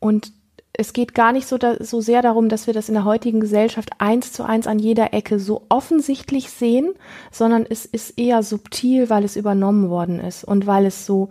und 0.00 0.32
es 0.72 0.92
geht 0.92 1.14
gar 1.14 1.30
nicht 1.30 1.46
so, 1.46 1.56
da, 1.56 1.76
so 1.78 2.00
sehr 2.00 2.22
darum, 2.22 2.48
dass 2.48 2.66
wir 2.66 2.74
das 2.74 2.88
in 2.88 2.94
der 2.94 3.04
heutigen 3.04 3.38
Gesellschaft 3.38 3.90
eins 3.98 4.32
zu 4.32 4.42
eins 4.42 4.66
an 4.66 4.80
jeder 4.80 5.14
Ecke 5.14 5.38
so 5.38 5.64
offensichtlich 5.68 6.50
sehen, 6.50 6.90
sondern 7.30 7.66
es 7.68 7.86
ist 7.86 8.18
eher 8.18 8.42
subtil, 8.42 9.10
weil 9.10 9.22
es 9.22 9.36
übernommen 9.36 9.90
worden 9.90 10.18
ist 10.18 10.42
und 10.42 10.66
weil 10.66 10.86
es 10.86 11.06
so, 11.06 11.28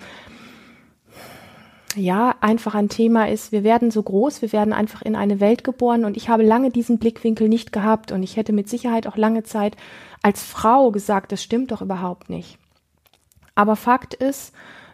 ja, 2.00 2.36
einfach 2.42 2.76
ein 2.76 2.90
Thema 2.90 3.28
ist. 3.28 3.52
Wir 3.52 3.64
werden 3.64 3.92
so 3.92 4.02
groß, 4.02 4.42
wir 4.42 4.52
werden 4.52 4.74
einfach 4.74 5.02
in 5.02 5.16
eine 5.16 5.40
Welt 5.40 5.64
geboren 5.64 6.06
und 6.06 6.18
ich 6.18 6.30
habe 6.30 6.44
lange 6.44 6.72
diesen 6.72 6.98
Blickwinkel 6.98 7.50
nicht 7.50 7.72
gehabt 7.72 8.12
und 8.12 8.24
ich 8.24 8.38
hätte 8.38 8.54
mit 8.54 8.70
Sicherheit 8.70 9.08
auch 9.08 9.18
lange 9.18 9.44
Zeit 9.44 9.76
als 10.22 10.44
Frau 10.44 10.92
gesagt, 10.92 11.32
das 11.32 11.44
stimmt 11.44 11.72
doch 11.72 11.82
überhaupt 11.82 12.30
nicht. 12.30 12.58
Aber 13.56 13.76
Fakt 13.76 14.14
ist, 14.14 14.54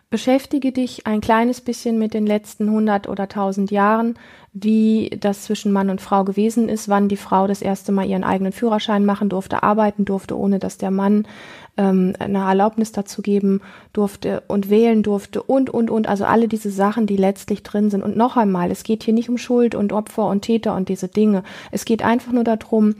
beschäftige 0.09 0.71
dich 0.71 1.07
ein 1.07 1.19
kleines 1.19 1.61
bisschen 1.61 1.97
mit 1.97 2.13
den 2.13 2.25
letzten 2.25 2.67
100 2.67 3.09
oder 3.09 3.23
1000 3.23 3.71
Jahren, 3.71 4.17
wie 4.53 5.09
das 5.19 5.43
zwischen 5.43 5.71
Mann 5.71 5.89
und 5.89 5.99
Frau 5.99 6.23
gewesen 6.23 6.69
ist, 6.69 6.87
wann 6.87 7.09
die 7.09 7.17
Frau 7.17 7.47
das 7.47 7.61
erste 7.61 7.91
Mal 7.91 8.07
ihren 8.07 8.23
eigenen 8.23 8.53
Führerschein 8.53 9.05
machen 9.05 9.29
durfte, 9.29 9.63
arbeiten 9.63 10.05
durfte, 10.05 10.37
ohne 10.37 10.59
dass 10.59 10.77
der 10.77 10.91
Mann 10.91 11.27
ähm, 11.75 12.13
eine 12.19 12.39
Erlaubnis 12.39 12.91
dazu 12.91 13.21
geben 13.21 13.61
durfte 13.91 14.43
und 14.47 14.69
wählen 14.69 15.03
durfte 15.03 15.43
und, 15.43 15.69
und, 15.69 15.89
und. 15.89 16.07
Also 16.07 16.23
alle 16.25 16.47
diese 16.47 16.69
Sachen, 16.69 17.07
die 17.07 17.17
letztlich 17.17 17.63
drin 17.63 17.89
sind. 17.89 18.01
Und 18.03 18.15
noch 18.15 18.37
einmal, 18.37 18.71
es 18.71 18.83
geht 18.83 19.03
hier 19.03 19.13
nicht 19.13 19.29
um 19.29 19.37
Schuld 19.37 19.75
und 19.75 19.91
Opfer 19.91 20.27
und 20.27 20.43
Täter 20.43 20.75
und 20.75 20.87
diese 20.87 21.09
Dinge. 21.09 21.43
Es 21.71 21.83
geht 21.83 22.03
einfach 22.03 22.31
nur 22.31 22.45
darum, 22.45 22.95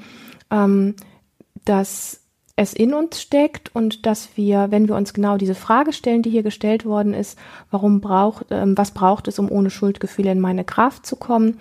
ähm, 0.51 0.95
dass 1.63 2.24
es 2.57 2.73
in 2.73 2.93
uns 2.93 3.21
steckt 3.21 3.75
und 3.75 4.05
dass 4.05 4.37
wir, 4.37 4.71
wenn 4.71 4.87
wir 4.87 4.95
uns 4.95 5.13
genau 5.13 5.37
diese 5.37 5.55
Frage 5.55 5.91
stellen, 5.91 6.21
die 6.21 6.29
hier 6.29 6.43
gestellt 6.43 6.85
worden 6.85 7.13
ist, 7.13 7.37
warum 7.69 7.99
braucht, 7.99 8.45
ähm, 8.51 8.77
was 8.77 8.91
braucht 8.91 9.27
es, 9.27 9.39
um 9.39 9.51
ohne 9.51 9.69
Schuldgefühle 9.69 10.31
in 10.31 10.39
meine 10.39 10.63
Kraft 10.63 11.05
zu 11.05 11.17
kommen, 11.17 11.57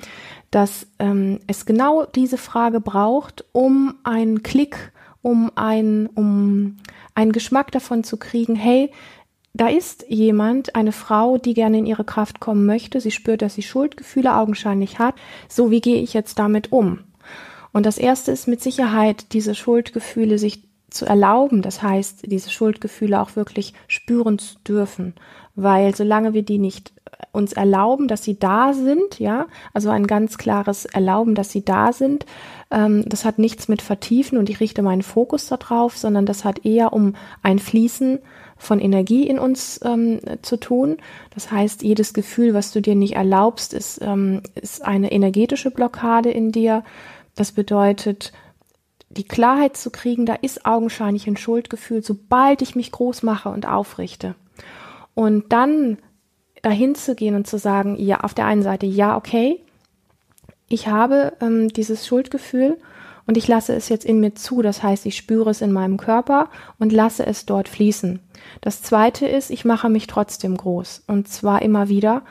dass 0.52 0.86
ähm, 1.00 1.40
es 1.48 1.66
genau 1.66 2.04
diese 2.04 2.38
Frage 2.38 2.80
braucht, 2.80 3.44
um 3.50 3.96
einen 4.04 4.44
Klick, 4.44 4.92
um 5.20 5.50
ein, 5.56 6.06
um 6.14 6.76
einen 7.14 7.32
Geschmack 7.32 7.72
davon 7.72 8.04
zu 8.04 8.16
kriegen, 8.16 8.54
hey, 8.54 8.92
da 9.52 9.68
ist 9.68 10.04
jemand, 10.08 10.74
eine 10.74 10.92
Frau, 10.92 11.38
die 11.38 11.54
gerne 11.54 11.78
in 11.78 11.86
ihre 11.86 12.04
Kraft 12.04 12.40
kommen 12.40 12.66
möchte. 12.66 13.00
Sie 13.00 13.12
spürt, 13.12 13.40
dass 13.40 13.54
sie 13.54 13.62
Schuldgefühle 13.62 14.36
augenscheinlich 14.36 14.98
hat. 14.98 15.14
So, 15.48 15.70
wie 15.70 15.80
gehe 15.80 16.02
ich 16.02 16.12
jetzt 16.12 16.40
damit 16.40 16.72
um? 16.72 17.00
Und 17.72 17.86
das 17.86 17.98
erste 17.98 18.32
ist 18.32 18.48
mit 18.48 18.60
Sicherheit, 18.60 19.32
diese 19.32 19.54
Schuldgefühle 19.54 20.38
sich 20.38 20.62
zu 20.94 21.06
erlauben. 21.06 21.62
Das 21.62 21.82
heißt, 21.82 22.30
diese 22.30 22.50
Schuldgefühle 22.50 23.20
auch 23.20 23.36
wirklich 23.36 23.74
spüren 23.88 24.38
zu 24.38 24.56
dürfen. 24.66 25.14
Weil 25.56 25.94
solange 25.94 26.34
wir 26.34 26.42
die 26.42 26.58
nicht 26.58 26.92
uns 27.32 27.52
erlauben, 27.52 28.08
dass 28.08 28.24
sie 28.24 28.38
da 28.38 28.72
sind, 28.72 29.18
ja, 29.18 29.46
also 29.72 29.90
ein 29.90 30.06
ganz 30.06 30.38
klares 30.38 30.84
Erlauben, 30.84 31.34
dass 31.34 31.50
sie 31.50 31.64
da 31.64 31.92
sind, 31.92 32.26
ähm, 32.70 33.04
das 33.06 33.24
hat 33.24 33.38
nichts 33.38 33.68
mit 33.68 33.82
Vertiefen 33.82 34.38
und 34.38 34.48
ich 34.50 34.60
richte 34.60 34.82
meinen 34.82 35.02
Fokus 35.02 35.46
darauf, 35.46 35.96
sondern 35.96 36.26
das 36.26 36.44
hat 36.44 36.64
eher 36.64 36.92
um 36.92 37.14
ein 37.42 37.58
Fließen 37.58 38.20
von 38.56 38.80
Energie 38.80 39.26
in 39.26 39.38
uns 39.38 39.80
ähm, 39.84 40.20
zu 40.42 40.56
tun. 40.56 40.96
Das 41.34 41.50
heißt, 41.50 41.82
jedes 41.82 42.14
Gefühl, 42.14 42.54
was 42.54 42.72
du 42.72 42.80
dir 42.80 42.94
nicht 42.94 43.14
erlaubst, 43.14 43.74
ist, 43.74 44.00
ähm, 44.02 44.42
ist 44.54 44.84
eine 44.84 45.12
energetische 45.12 45.70
Blockade 45.70 46.30
in 46.30 46.52
dir 46.52 46.82
das 47.34 47.52
bedeutet, 47.52 48.32
die 49.14 49.24
Klarheit 49.24 49.76
zu 49.76 49.90
kriegen, 49.90 50.26
da 50.26 50.34
ist 50.34 50.66
augenscheinlich 50.66 51.26
ein 51.26 51.36
Schuldgefühl, 51.36 52.02
sobald 52.02 52.62
ich 52.62 52.74
mich 52.74 52.92
groß 52.92 53.22
mache 53.22 53.48
und 53.48 53.66
aufrichte. 53.66 54.34
Und 55.14 55.52
dann 55.52 55.98
dahin 56.62 56.94
zu 56.94 57.14
gehen 57.14 57.34
und 57.34 57.46
zu 57.46 57.58
sagen, 57.58 57.96
ja, 57.98 58.20
auf 58.20 58.34
der 58.34 58.46
einen 58.46 58.62
Seite, 58.62 58.86
ja, 58.86 59.16
okay, 59.16 59.60
ich 60.68 60.88
habe 60.88 61.34
ähm, 61.40 61.68
dieses 61.68 62.06
Schuldgefühl 62.06 62.78
und 63.26 63.36
ich 63.36 63.48
lasse 63.48 63.74
es 63.74 63.88
jetzt 63.88 64.04
in 64.04 64.20
mir 64.20 64.34
zu. 64.34 64.62
Das 64.62 64.82
heißt, 64.82 65.06
ich 65.06 65.16
spüre 65.16 65.50
es 65.50 65.60
in 65.60 65.72
meinem 65.72 65.96
Körper 65.96 66.48
und 66.78 66.92
lasse 66.92 67.26
es 67.26 67.46
dort 67.46 67.68
fließen. 67.68 68.20
Das 68.60 68.82
zweite 68.82 69.26
ist, 69.26 69.50
ich 69.50 69.64
mache 69.64 69.88
mich 69.88 70.06
trotzdem 70.06 70.56
groß 70.56 71.04
und 71.06 71.28
zwar 71.28 71.62
immer 71.62 71.88
wieder 71.88 72.22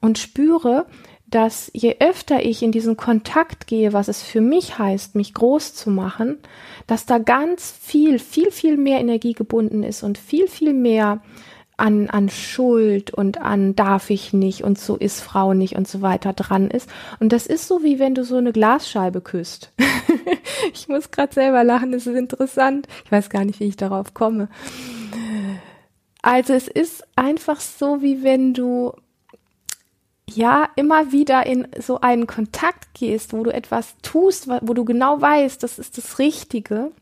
und 0.00 0.18
spüre, 0.18 0.86
dass 1.32 1.70
je 1.74 1.96
öfter 1.98 2.44
ich 2.44 2.62
in 2.62 2.72
diesen 2.72 2.96
Kontakt 2.96 3.66
gehe, 3.66 3.92
was 3.92 4.08
es 4.08 4.22
für 4.22 4.42
mich 4.42 4.78
heißt, 4.78 5.14
mich 5.14 5.32
groß 5.32 5.74
zu 5.74 5.90
machen, 5.90 6.38
dass 6.86 7.06
da 7.06 7.18
ganz 7.18 7.72
viel, 7.72 8.18
viel, 8.18 8.50
viel 8.50 8.76
mehr 8.76 9.00
Energie 9.00 9.32
gebunden 9.32 9.82
ist 9.82 10.02
und 10.02 10.18
viel, 10.18 10.46
viel 10.46 10.74
mehr 10.74 11.22
an, 11.78 12.10
an 12.10 12.28
Schuld 12.28 13.12
und 13.12 13.40
an 13.40 13.74
darf 13.74 14.10
ich 14.10 14.34
nicht 14.34 14.62
und 14.62 14.78
so 14.78 14.94
ist 14.94 15.20
Frau 15.20 15.54
nicht 15.54 15.74
und 15.74 15.88
so 15.88 16.02
weiter 16.02 16.34
dran 16.34 16.70
ist. 16.70 16.88
Und 17.18 17.32
das 17.32 17.46
ist 17.46 17.66
so, 17.66 17.82
wie 17.82 17.98
wenn 17.98 18.14
du 18.14 18.24
so 18.24 18.36
eine 18.36 18.52
Glasscheibe 18.52 19.22
küsst. 19.22 19.72
ich 20.74 20.88
muss 20.88 21.10
gerade 21.10 21.32
selber 21.32 21.64
lachen, 21.64 21.92
das 21.92 22.06
ist 22.06 22.14
interessant. 22.14 22.88
Ich 23.06 23.10
weiß 23.10 23.30
gar 23.30 23.46
nicht, 23.46 23.58
wie 23.58 23.68
ich 23.68 23.76
darauf 23.76 24.12
komme. 24.12 24.48
Also 26.20 26.52
es 26.52 26.68
ist 26.68 27.04
einfach 27.16 27.60
so, 27.60 28.02
wie 28.02 28.22
wenn 28.22 28.52
du 28.52 28.92
ja 30.28 30.68
immer 30.76 31.12
wieder 31.12 31.46
in 31.46 31.68
so 31.78 32.00
einen 32.00 32.26
Kontakt 32.26 32.94
gehst, 32.94 33.32
wo 33.32 33.42
du 33.42 33.52
etwas 33.52 33.96
tust, 34.02 34.48
wo 34.48 34.74
du 34.74 34.84
genau 34.84 35.20
weißt, 35.20 35.62
das 35.62 35.78
ist 35.78 35.98
das 35.98 36.18
Richtige 36.18 36.92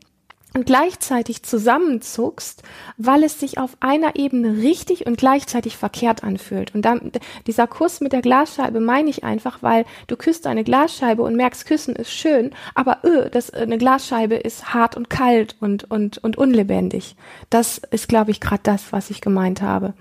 und 0.53 0.65
gleichzeitig 0.65 1.43
zusammenzuckst, 1.43 2.61
weil 2.97 3.23
es 3.23 3.39
sich 3.39 3.57
auf 3.57 3.77
einer 3.79 4.17
Ebene 4.17 4.57
richtig 4.61 5.05
und 5.05 5.17
gleichzeitig 5.17 5.77
verkehrt 5.77 6.25
anfühlt. 6.25 6.75
Und 6.75 6.81
dann 6.83 7.11
dieser 7.47 7.67
Kuss 7.67 8.01
mit 8.01 8.11
der 8.11 8.21
Glasscheibe 8.21 8.81
meine 8.81 9.09
ich 9.09 9.23
einfach, 9.23 9.63
weil 9.63 9.85
du 10.07 10.17
küsst 10.17 10.47
eine 10.47 10.65
Glasscheibe 10.65 11.21
und 11.21 11.37
merkst, 11.37 11.65
küssen 11.65 11.95
ist 11.95 12.11
schön, 12.11 12.51
aber 12.75 12.99
öh, 13.05 13.29
das 13.29 13.51
eine 13.51 13.77
Glasscheibe 13.77 14.35
ist 14.35 14.73
hart 14.73 14.97
und 14.97 15.09
kalt 15.09 15.55
und 15.61 15.89
und 15.89 16.17
und 16.17 16.37
unlebendig. 16.37 17.15
Das 17.49 17.77
ist 17.91 18.09
glaube 18.09 18.31
ich 18.31 18.41
gerade 18.41 18.63
das, 18.63 18.91
was 18.91 19.09
ich 19.09 19.21
gemeint 19.21 19.61
habe. 19.61 19.93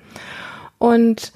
Und 0.79 1.33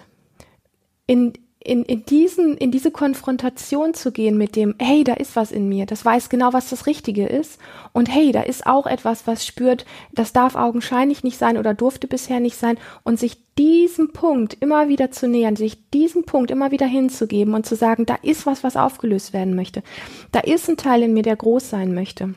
in 1.06 1.34
in, 1.64 1.83
in, 1.83 2.04
diesen, 2.04 2.59
in 2.59 2.71
diese 2.71 2.90
Konfrontation 2.90 3.94
zu 3.94 4.12
gehen 4.12 4.37
mit 4.37 4.54
dem, 4.54 4.75
hey, 4.78 5.02
da 5.02 5.14
ist 5.14 5.35
was 5.35 5.50
in 5.50 5.66
mir, 5.66 5.87
das 5.87 6.04
weiß 6.04 6.28
genau, 6.28 6.52
was 6.52 6.68
das 6.68 6.87
Richtige 6.87 7.26
ist. 7.26 7.59
Und 7.92 8.14
hey, 8.14 8.33
da 8.33 8.42
ist 8.42 8.66
auch 8.66 8.87
etwas, 8.87 9.26
was 9.26 9.47
spürt, 9.47 9.87
das 10.12 10.35
darf 10.35 10.56
augenscheinlich 10.56 11.25
nicht 11.25 11.38
sein 11.38 11.56
oder 11.56 11.73
durfte 11.73 12.06
bisher 12.06 12.38
nicht 12.38 12.59
sein. 12.59 12.76
Und 13.02 13.18
sich 13.18 13.38
diesem 13.56 14.12
Punkt 14.12 14.59
immer 14.61 14.88
wieder 14.88 15.11
zu 15.11 15.26
nähern, 15.26 15.56
sich 15.56 15.88
diesem 15.90 16.25
Punkt 16.25 16.50
immer 16.50 16.71
wieder 16.71 16.87
hinzugeben 16.87 17.54
und 17.54 17.64
zu 17.64 17.76
sagen, 17.76 18.04
da 18.04 18.16
ist 18.21 18.44
was, 18.44 18.62
was 18.62 18.76
aufgelöst 18.76 19.33
werden 19.33 19.56
möchte. 19.56 19.83
Da 20.33 20.40
ist 20.40 20.68
ein 20.68 20.76
Teil 20.76 21.02
in 21.02 21.14
mir, 21.14 21.23
der 21.23 21.37
groß 21.37 21.71
sein 21.71 21.94
möchte. 21.94 22.35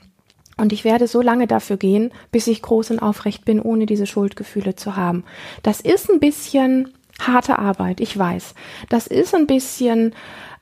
Und 0.56 0.72
ich 0.72 0.86
werde 0.86 1.08
so 1.08 1.22
lange 1.22 1.48
dafür 1.48 1.78
gehen, 1.78 2.12
bis 2.32 2.48
ich 2.48 2.62
groß 2.62 2.92
und 2.92 3.00
aufrecht 3.00 3.44
bin, 3.44 3.62
ohne 3.62 3.86
diese 3.86 4.08
Schuldgefühle 4.08 4.76
zu 4.76 4.96
haben. 4.96 5.26
Das 5.64 5.82
ist 5.82 6.10
ein 6.10 6.20
bisschen 6.20 6.94
harte 7.20 7.60
Arbeit, 7.60 8.00
ich 8.00 8.18
weiß. 8.18 8.54
Das 8.90 9.08
ist 9.08 9.34
ein 9.34 9.48
bisschen, 9.48 10.14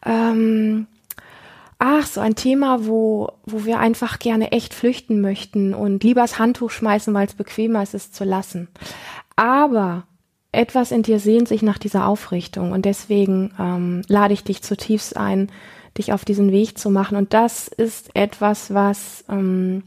ähm, 0.06 0.88
ach, 1.80 2.06
so 2.06 2.22
ein 2.22 2.36
Thema, 2.36 2.86
wo, 2.86 3.30
wo 3.46 3.66
wir 3.66 3.80
einfach 3.80 4.20
gerne 4.20 4.52
echt 4.52 4.74
flüchten 4.74 5.22
möchten 5.22 5.74
und 5.74 6.04
lieber 6.04 6.22
das 6.22 6.40
Handtuch 6.40 6.72
schmeißen, 6.72 7.14
weil 7.14 7.28
es 7.28 7.34
bequemer 7.34 7.84
ist, 7.84 7.94
es 7.94 8.12
zu 8.12 8.24
lassen. 8.24 8.68
Aber 9.36 10.04
etwas 10.52 10.92
in 10.92 11.04
dir 11.04 11.20
sehnt 11.20 11.48
sich 11.48 11.62
nach 11.62 11.78
dieser 11.78 12.08
Aufrichtung 12.08 12.72
und 12.72 12.86
deswegen 12.86 13.54
ähm, 13.60 14.02
lade 14.08 14.34
ich 14.34 14.44
dich 14.44 14.62
zutiefst 14.64 15.18
ein, 15.18 15.52
dich 15.98 16.14
auf 16.14 16.26
diesen 16.26 16.52
Weg 16.52 16.78
zu 16.78 16.90
machen. 16.90 17.18
Und 17.18 17.34
das 17.34 17.68
ist 17.68 18.16
etwas, 18.16 18.74
was 18.74 19.26
ähm, 19.30 19.84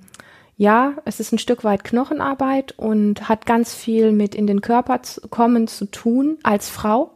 ja, 0.59 0.95
es 1.05 1.21
ist 1.21 1.33
ein 1.33 1.38
Stück 1.38 1.62
weit 1.62 1.85
Knochenarbeit 1.85 2.75
und 2.77 3.29
hat 3.29 3.47
ganz 3.47 3.75
viel 3.75 4.11
mit 4.11 4.35
in 4.35 4.49
den 4.49 4.61
Körper 4.61 5.03
zu 5.03 5.21
kommen 5.29 5.69
zu 5.69 5.87
tun 5.87 6.37
als 6.43 6.69
Frau. 6.69 7.12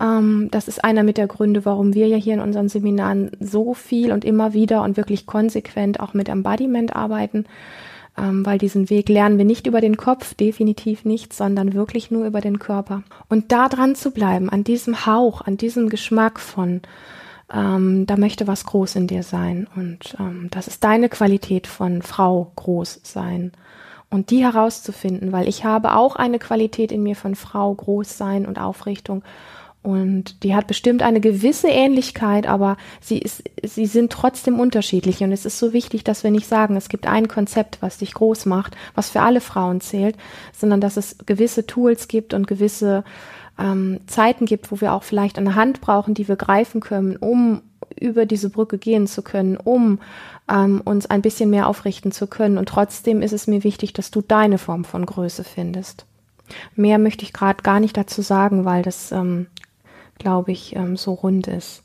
Ähm, 0.00 0.48
das 0.52 0.68
ist 0.68 0.84
einer 0.84 1.02
mit 1.02 1.18
der 1.18 1.26
Gründe, 1.26 1.64
warum 1.64 1.94
wir 1.94 2.06
ja 2.06 2.16
hier 2.16 2.34
in 2.34 2.40
unseren 2.40 2.68
Seminaren 2.68 3.32
so 3.40 3.74
viel 3.74 4.12
und 4.12 4.24
immer 4.24 4.54
wieder 4.54 4.82
und 4.82 4.96
wirklich 4.96 5.26
konsequent 5.26 5.98
auch 5.98 6.14
mit 6.14 6.28
Embodiment 6.28 6.94
arbeiten, 6.94 7.46
ähm, 8.16 8.46
weil 8.46 8.58
diesen 8.58 8.88
Weg 8.88 9.08
lernen 9.08 9.36
wir 9.36 9.44
nicht 9.44 9.66
über 9.66 9.80
den 9.80 9.96
Kopf, 9.96 10.34
definitiv 10.34 11.04
nicht, 11.04 11.32
sondern 11.32 11.74
wirklich 11.74 12.12
nur 12.12 12.24
über 12.24 12.40
den 12.40 12.60
Körper. 12.60 13.02
Und 13.28 13.50
da 13.50 13.68
dran 13.68 13.96
zu 13.96 14.12
bleiben, 14.12 14.48
an 14.48 14.62
diesem 14.62 15.06
Hauch, 15.06 15.40
an 15.40 15.56
diesem 15.56 15.88
Geschmack 15.88 16.38
von 16.38 16.82
ähm, 17.52 18.06
da 18.06 18.16
möchte 18.16 18.46
was 18.46 18.64
groß 18.64 18.96
in 18.96 19.06
dir 19.06 19.22
sein. 19.22 19.66
Und 19.76 20.16
ähm, 20.18 20.48
das 20.50 20.68
ist 20.68 20.84
deine 20.84 21.08
Qualität 21.08 21.66
von 21.66 22.02
Frau 22.02 22.52
groß 22.56 23.00
sein. 23.02 23.52
Und 24.10 24.30
die 24.30 24.44
herauszufinden, 24.44 25.32
weil 25.32 25.48
ich 25.48 25.64
habe 25.64 25.94
auch 25.96 26.16
eine 26.16 26.38
Qualität 26.38 26.92
in 26.92 27.02
mir 27.02 27.16
von 27.16 27.34
Frau 27.34 27.74
groß 27.74 28.16
sein 28.16 28.46
und 28.46 28.60
Aufrichtung. 28.60 29.24
Und 29.82 30.42
die 30.44 30.54
hat 30.54 30.66
bestimmt 30.66 31.02
eine 31.02 31.20
gewisse 31.20 31.68
Ähnlichkeit, 31.68 32.46
aber 32.46 32.78
sie 33.02 33.18
ist, 33.18 33.42
sie 33.62 33.84
sind 33.84 34.10
trotzdem 34.10 34.58
unterschiedlich. 34.58 35.22
Und 35.22 35.30
es 35.30 35.44
ist 35.44 35.58
so 35.58 35.74
wichtig, 35.74 36.04
dass 36.04 36.24
wir 36.24 36.30
nicht 36.30 36.46
sagen, 36.46 36.76
es 36.76 36.88
gibt 36.88 37.06
ein 37.06 37.28
Konzept, 37.28 37.78
was 37.82 37.98
dich 37.98 38.14
groß 38.14 38.46
macht, 38.46 38.76
was 38.94 39.10
für 39.10 39.20
alle 39.20 39.42
Frauen 39.42 39.82
zählt, 39.82 40.16
sondern 40.56 40.80
dass 40.80 40.96
es 40.96 41.18
gewisse 41.26 41.66
Tools 41.66 42.08
gibt 42.08 42.32
und 42.32 42.46
gewisse 42.46 43.04
ähm, 43.58 44.00
Zeiten 44.06 44.46
gibt, 44.46 44.70
wo 44.72 44.80
wir 44.80 44.92
auch 44.92 45.02
vielleicht 45.02 45.38
eine 45.38 45.54
Hand 45.54 45.80
brauchen, 45.80 46.14
die 46.14 46.28
wir 46.28 46.36
greifen 46.36 46.80
können, 46.80 47.16
um 47.16 47.62
über 47.98 48.26
diese 48.26 48.50
Brücke 48.50 48.78
gehen 48.78 49.06
zu 49.06 49.22
können, 49.22 49.56
um 49.56 50.00
ähm, 50.48 50.80
uns 50.84 51.06
ein 51.06 51.22
bisschen 51.22 51.50
mehr 51.50 51.68
aufrichten 51.68 52.12
zu 52.12 52.26
können. 52.26 52.58
Und 52.58 52.68
trotzdem 52.68 53.22
ist 53.22 53.32
es 53.32 53.46
mir 53.46 53.64
wichtig, 53.64 53.92
dass 53.92 54.10
du 54.10 54.20
deine 54.20 54.58
Form 54.58 54.84
von 54.84 55.06
Größe 55.06 55.44
findest. 55.44 56.06
Mehr 56.74 56.98
möchte 56.98 57.24
ich 57.24 57.32
gerade 57.32 57.62
gar 57.62 57.80
nicht 57.80 57.96
dazu 57.96 58.22
sagen, 58.22 58.64
weil 58.64 58.82
das, 58.82 59.12
ähm, 59.12 59.46
glaube 60.18 60.52
ich, 60.52 60.76
ähm, 60.76 60.96
so 60.96 61.14
rund 61.14 61.46
ist. 61.46 61.82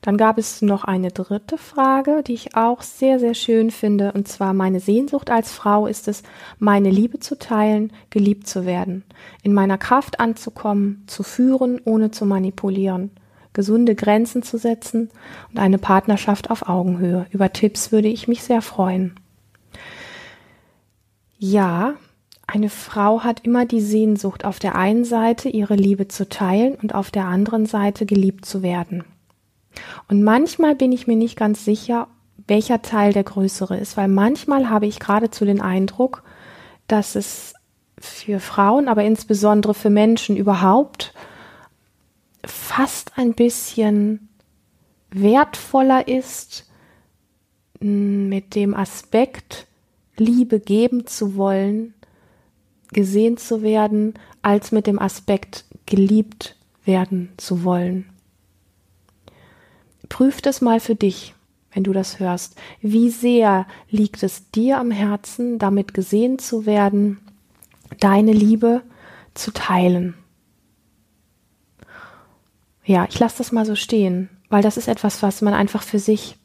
Dann 0.00 0.16
gab 0.16 0.38
es 0.38 0.62
noch 0.62 0.84
eine 0.84 1.10
dritte 1.10 1.58
Frage, 1.58 2.22
die 2.22 2.32
ich 2.32 2.56
auch 2.56 2.80
sehr, 2.80 3.18
sehr 3.18 3.34
schön 3.34 3.70
finde, 3.70 4.12
und 4.12 4.28
zwar 4.28 4.54
meine 4.54 4.80
Sehnsucht 4.80 5.30
als 5.30 5.52
Frau 5.52 5.86
ist 5.86 6.08
es, 6.08 6.22
meine 6.58 6.90
Liebe 6.90 7.20
zu 7.20 7.38
teilen, 7.38 7.92
geliebt 8.08 8.46
zu 8.46 8.64
werden, 8.64 9.04
in 9.42 9.52
meiner 9.52 9.76
Kraft 9.76 10.18
anzukommen, 10.18 11.04
zu 11.06 11.22
führen, 11.22 11.80
ohne 11.84 12.10
zu 12.10 12.24
manipulieren, 12.24 13.10
gesunde 13.52 13.94
Grenzen 13.94 14.42
zu 14.42 14.56
setzen 14.56 15.10
und 15.52 15.58
eine 15.58 15.78
Partnerschaft 15.78 16.50
auf 16.50 16.66
Augenhöhe. 16.66 17.26
Über 17.30 17.52
Tipps 17.52 17.92
würde 17.92 18.08
ich 18.08 18.26
mich 18.26 18.42
sehr 18.42 18.62
freuen. 18.62 19.16
Ja, 21.38 21.94
eine 22.46 22.70
Frau 22.70 23.22
hat 23.22 23.44
immer 23.44 23.66
die 23.66 23.80
Sehnsucht, 23.80 24.46
auf 24.46 24.58
der 24.58 24.76
einen 24.76 25.04
Seite 25.04 25.50
ihre 25.50 25.74
Liebe 25.74 26.08
zu 26.08 26.28
teilen 26.28 26.74
und 26.74 26.94
auf 26.94 27.10
der 27.10 27.26
anderen 27.26 27.66
Seite 27.66 28.06
geliebt 28.06 28.46
zu 28.46 28.62
werden. 28.62 29.04
Und 30.08 30.22
manchmal 30.22 30.74
bin 30.74 30.92
ich 30.92 31.06
mir 31.06 31.16
nicht 31.16 31.36
ganz 31.36 31.64
sicher, 31.64 32.08
welcher 32.46 32.82
Teil 32.82 33.12
der 33.12 33.24
größere 33.24 33.76
ist, 33.76 33.96
weil 33.96 34.08
manchmal 34.08 34.68
habe 34.68 34.86
ich 34.86 34.98
geradezu 34.98 35.44
den 35.44 35.60
Eindruck, 35.60 36.22
dass 36.88 37.14
es 37.14 37.54
für 37.98 38.40
Frauen, 38.40 38.88
aber 38.88 39.04
insbesondere 39.04 39.74
für 39.74 39.90
Menschen 39.90 40.36
überhaupt 40.36 41.14
fast 42.44 43.12
ein 43.16 43.34
bisschen 43.34 44.28
wertvoller 45.10 46.08
ist, 46.08 46.66
mit 47.80 48.54
dem 48.54 48.74
Aspekt 48.74 49.66
Liebe 50.16 50.60
geben 50.60 51.06
zu 51.06 51.36
wollen, 51.36 51.94
gesehen 52.92 53.36
zu 53.36 53.62
werden, 53.62 54.14
als 54.42 54.72
mit 54.72 54.86
dem 54.86 54.98
Aspekt 54.98 55.64
geliebt 55.86 56.56
werden 56.84 57.32
zu 57.36 57.64
wollen 57.64 58.09
prüf 60.10 60.42
das 60.42 60.60
mal 60.60 60.80
für 60.80 60.94
dich, 60.94 61.34
wenn 61.72 61.84
du 61.84 61.94
das 61.94 62.20
hörst. 62.20 62.56
Wie 62.82 63.08
sehr 63.08 63.66
liegt 63.88 64.22
es 64.22 64.50
dir 64.50 64.78
am 64.78 64.90
Herzen, 64.90 65.58
damit 65.58 65.94
gesehen 65.94 66.38
zu 66.38 66.66
werden, 66.66 67.18
deine 67.98 68.34
Liebe 68.34 68.82
zu 69.32 69.52
teilen? 69.52 70.14
Ja, 72.84 73.06
ich 73.08 73.18
lasse 73.18 73.38
das 73.38 73.52
mal 73.52 73.64
so 73.64 73.76
stehen, 73.76 74.28
weil 74.50 74.62
das 74.62 74.76
ist 74.76 74.88
etwas, 74.88 75.22
was 75.22 75.40
man 75.40 75.54
einfach 75.54 75.82
für 75.82 75.98
sich 75.98 76.36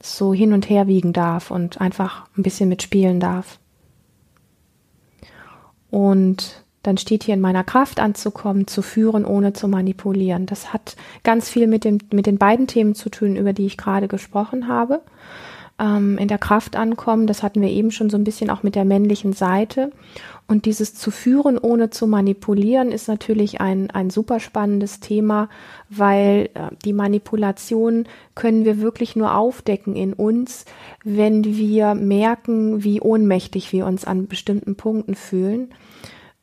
so 0.00 0.32
hin 0.32 0.52
und 0.52 0.68
her 0.68 0.86
wiegen 0.86 1.12
darf 1.12 1.50
und 1.50 1.80
einfach 1.80 2.28
ein 2.36 2.42
bisschen 2.42 2.68
mitspielen 2.68 3.18
darf. 3.18 3.58
Und 5.90 6.64
dann 6.82 6.96
steht 6.96 7.24
hier 7.24 7.34
in 7.34 7.40
meiner 7.40 7.64
Kraft 7.64 8.00
anzukommen, 8.00 8.66
zu 8.66 8.82
führen, 8.82 9.24
ohne 9.24 9.52
zu 9.52 9.68
manipulieren. 9.68 10.46
Das 10.46 10.72
hat 10.72 10.96
ganz 11.24 11.48
viel 11.48 11.66
mit, 11.66 11.84
dem, 11.84 11.98
mit 12.12 12.26
den 12.26 12.38
beiden 12.38 12.66
Themen 12.66 12.94
zu 12.94 13.10
tun, 13.10 13.36
über 13.36 13.52
die 13.52 13.66
ich 13.66 13.76
gerade 13.76 14.08
gesprochen 14.08 14.68
habe. 14.68 15.02
Ähm, 15.80 16.18
in 16.18 16.28
der 16.28 16.38
Kraft 16.38 16.76
ankommen, 16.76 17.26
das 17.26 17.42
hatten 17.42 17.60
wir 17.60 17.70
eben 17.70 17.90
schon 17.90 18.10
so 18.10 18.16
ein 18.16 18.24
bisschen 18.24 18.50
auch 18.50 18.62
mit 18.62 18.74
der 18.74 18.84
männlichen 18.84 19.32
Seite. 19.32 19.92
Und 20.46 20.64
dieses 20.64 20.94
zu 20.94 21.10
führen, 21.10 21.58
ohne 21.58 21.90
zu 21.90 22.06
manipulieren, 22.06 22.90
ist 22.90 23.06
natürlich 23.06 23.60
ein, 23.60 23.90
ein 23.90 24.08
super 24.08 24.40
spannendes 24.40 25.00
Thema, 25.00 25.48
weil 25.90 26.48
äh, 26.54 26.74
die 26.84 26.92
Manipulation 26.92 28.06
können 28.34 28.64
wir 28.64 28.80
wirklich 28.80 29.14
nur 29.14 29.34
aufdecken 29.34 29.94
in 29.94 30.14
uns, 30.14 30.64
wenn 31.04 31.44
wir 31.44 31.94
merken, 31.94 32.82
wie 32.82 33.00
ohnmächtig 33.00 33.72
wir 33.72 33.84
uns 33.84 34.04
an 34.04 34.28
bestimmten 34.28 34.76
Punkten 34.76 35.16
fühlen 35.16 35.74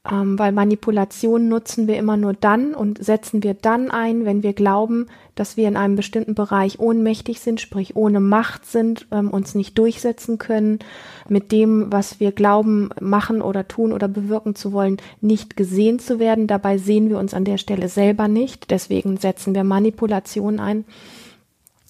ähm, 0.09 0.37
weil 0.37 0.51
Manipulation 0.51 1.47
nutzen 1.47 1.87
wir 1.87 1.97
immer 1.97 2.17
nur 2.17 2.33
dann 2.33 2.73
und 2.73 3.03
setzen 3.03 3.43
wir 3.43 3.53
dann 3.53 3.89
ein, 3.89 4.25
wenn 4.25 4.43
wir 4.43 4.53
glauben, 4.53 5.07
dass 5.33 5.57
wir 5.57 5.67
in 5.67 5.77
einem 5.77 5.95
bestimmten 5.95 6.35
Bereich 6.35 6.79
ohnmächtig 6.79 7.39
sind, 7.39 7.59
sprich 7.59 7.95
ohne 7.95 8.19
Macht 8.19 8.65
sind, 8.65 9.07
ähm, 9.11 9.29
uns 9.29 9.55
nicht 9.55 9.77
durchsetzen 9.77 10.37
können, 10.37 10.79
mit 11.27 11.51
dem, 11.51 11.91
was 11.91 12.19
wir 12.19 12.31
glauben, 12.31 12.89
machen 12.99 13.41
oder 13.41 13.67
tun 13.67 13.91
oder 13.91 14.07
bewirken 14.07 14.55
zu 14.55 14.73
wollen, 14.73 14.97
nicht 15.21 15.57
gesehen 15.57 15.99
zu 15.99 16.19
werden. 16.19 16.47
Dabei 16.47 16.77
sehen 16.77 17.09
wir 17.09 17.17
uns 17.17 17.33
an 17.33 17.45
der 17.45 17.57
Stelle 17.57 17.89
selber 17.89 18.27
nicht. 18.27 18.69
Deswegen 18.71 19.17
setzen 19.17 19.55
wir 19.55 19.63
Manipulation 19.63 20.59
ein. 20.59 20.85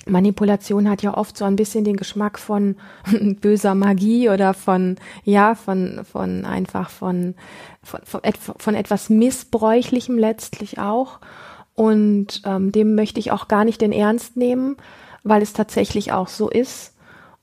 Manipulation 0.05 0.89
hat 0.89 1.01
ja 1.01 1.17
oft 1.17 1.37
so 1.37 1.45
ein 1.45 1.55
bisschen 1.55 1.83
den 1.83 1.97
Geschmack 1.97 2.39
von 2.39 2.75
böser 3.41 3.75
Magie 3.75 4.29
oder 4.29 4.53
von, 4.53 4.97
ja, 5.23 5.55
von, 5.55 6.01
von 6.09 6.45
einfach 6.45 6.89
von, 6.89 7.35
von, 7.83 8.01
von, 8.03 8.21
von 8.57 8.75
etwas 8.75 9.09
Missbräuchlichem 9.09 10.17
letztlich 10.17 10.79
auch. 10.79 11.19
Und 11.73 12.41
ähm, 12.45 12.71
dem 12.71 12.95
möchte 12.95 13.19
ich 13.19 13.31
auch 13.31 13.47
gar 13.47 13.65
nicht 13.65 13.81
den 13.81 13.91
Ernst 13.91 14.37
nehmen, 14.37 14.77
weil 15.23 15.41
es 15.41 15.53
tatsächlich 15.53 16.11
auch 16.11 16.29
so 16.29 16.49
ist. 16.49 16.93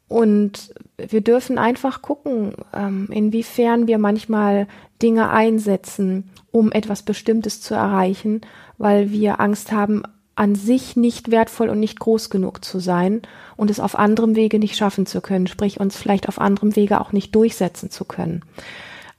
Und 0.09 0.75
wir 0.98 1.22
dürfen 1.22 1.59
einfach 1.59 2.03
gucken, 2.03 2.55
ähm, 2.72 3.09
inwiefern 3.11 3.87
wir 3.87 3.98
manchmal 3.98 4.68
Dinge 5.01 5.31
einsetzen, 5.31 6.31
um 6.51 6.70
etwas 6.70 7.03
Bestimmtes 7.03 7.61
zu 7.61 7.75
erreichen, 7.75 8.42
weil 8.79 9.11
wir 9.11 9.40
Angst 9.40 9.72
haben, 9.72 10.03
an 10.34 10.54
sich 10.54 10.96
nicht 10.96 11.30
wertvoll 11.30 11.68
und 11.68 11.80
nicht 11.80 12.00
groß 12.00 12.30
genug 12.30 12.64
zu 12.64 12.78
sein 12.78 13.22
und 13.56 13.70
es 13.70 13.80
auf 13.80 13.98
anderem 13.98 14.34
Wege 14.34 14.58
nicht 14.58 14.76
schaffen 14.76 15.06
zu 15.06 15.20
können, 15.20 15.46
sprich 15.46 15.78
uns 15.78 15.96
vielleicht 15.96 16.28
auf 16.28 16.40
anderem 16.40 16.74
Wege 16.74 17.00
auch 17.00 17.12
nicht 17.12 17.34
durchsetzen 17.34 17.90
zu 17.90 18.04
können. 18.04 18.42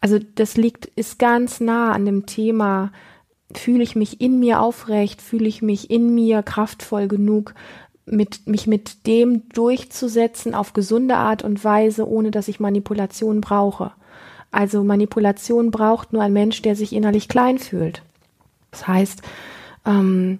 Also 0.02 0.20
das 0.36 0.58
liegt, 0.58 0.86
ist 0.86 1.20
ganz 1.20 1.60
nah 1.60 1.92
an 1.92 2.06
dem 2.06 2.26
Thema, 2.26 2.92
fühle 3.54 3.84
ich 3.84 3.96
mich 3.96 4.22
in 4.22 4.40
mir 4.40 4.60
aufrecht, 4.60 5.22
fühle 5.22 5.48
ich 5.48 5.62
mich 5.62 5.92
in 5.92 6.14
mir 6.14 6.42
kraftvoll 6.44 7.08
genug, 7.08 7.54
mit, 8.06 8.48
mich 8.48 8.68
mit 8.68 9.08
dem 9.08 9.48
durchzusetzen 9.50 10.56
auf 10.56 10.74
gesunde 10.74 11.16
Art 11.16 11.44
und 11.44 11.64
Weise, 11.64 12.08
ohne 12.08 12.32
dass 12.32 12.48
ich 12.48 12.60
Manipulation 12.60 13.40
brauche. 13.40 13.92
Also 14.52 14.84
Manipulation 14.84 15.72
braucht 15.72 16.14
nur 16.14 16.22
ein 16.22 16.34
Mensch, 16.34 16.62
der 16.62 16.76
sich 16.76 16.94
innerlich 16.94 17.30
klein 17.30 17.58
fühlt. 17.58 18.04
Das 18.72 18.88
heißt, 18.88 19.22
ähm, 19.86 20.40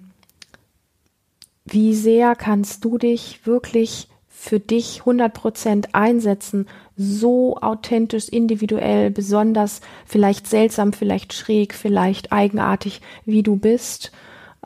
wie 1.64 1.94
sehr 1.94 2.34
kannst 2.36 2.84
du 2.84 2.98
dich 2.98 3.46
wirklich 3.46 4.08
für 4.28 4.60
dich 4.60 5.02
100% 5.04 5.88
einsetzen, 5.92 6.66
so 6.96 7.56
authentisch, 7.56 8.28
individuell, 8.28 9.10
besonders, 9.10 9.80
vielleicht 10.04 10.46
seltsam, 10.46 10.92
vielleicht 10.92 11.32
schräg, 11.32 11.72
vielleicht 11.74 12.30
eigenartig, 12.30 13.00
wie 13.24 13.42
du 13.42 13.56
bist, 13.56 14.12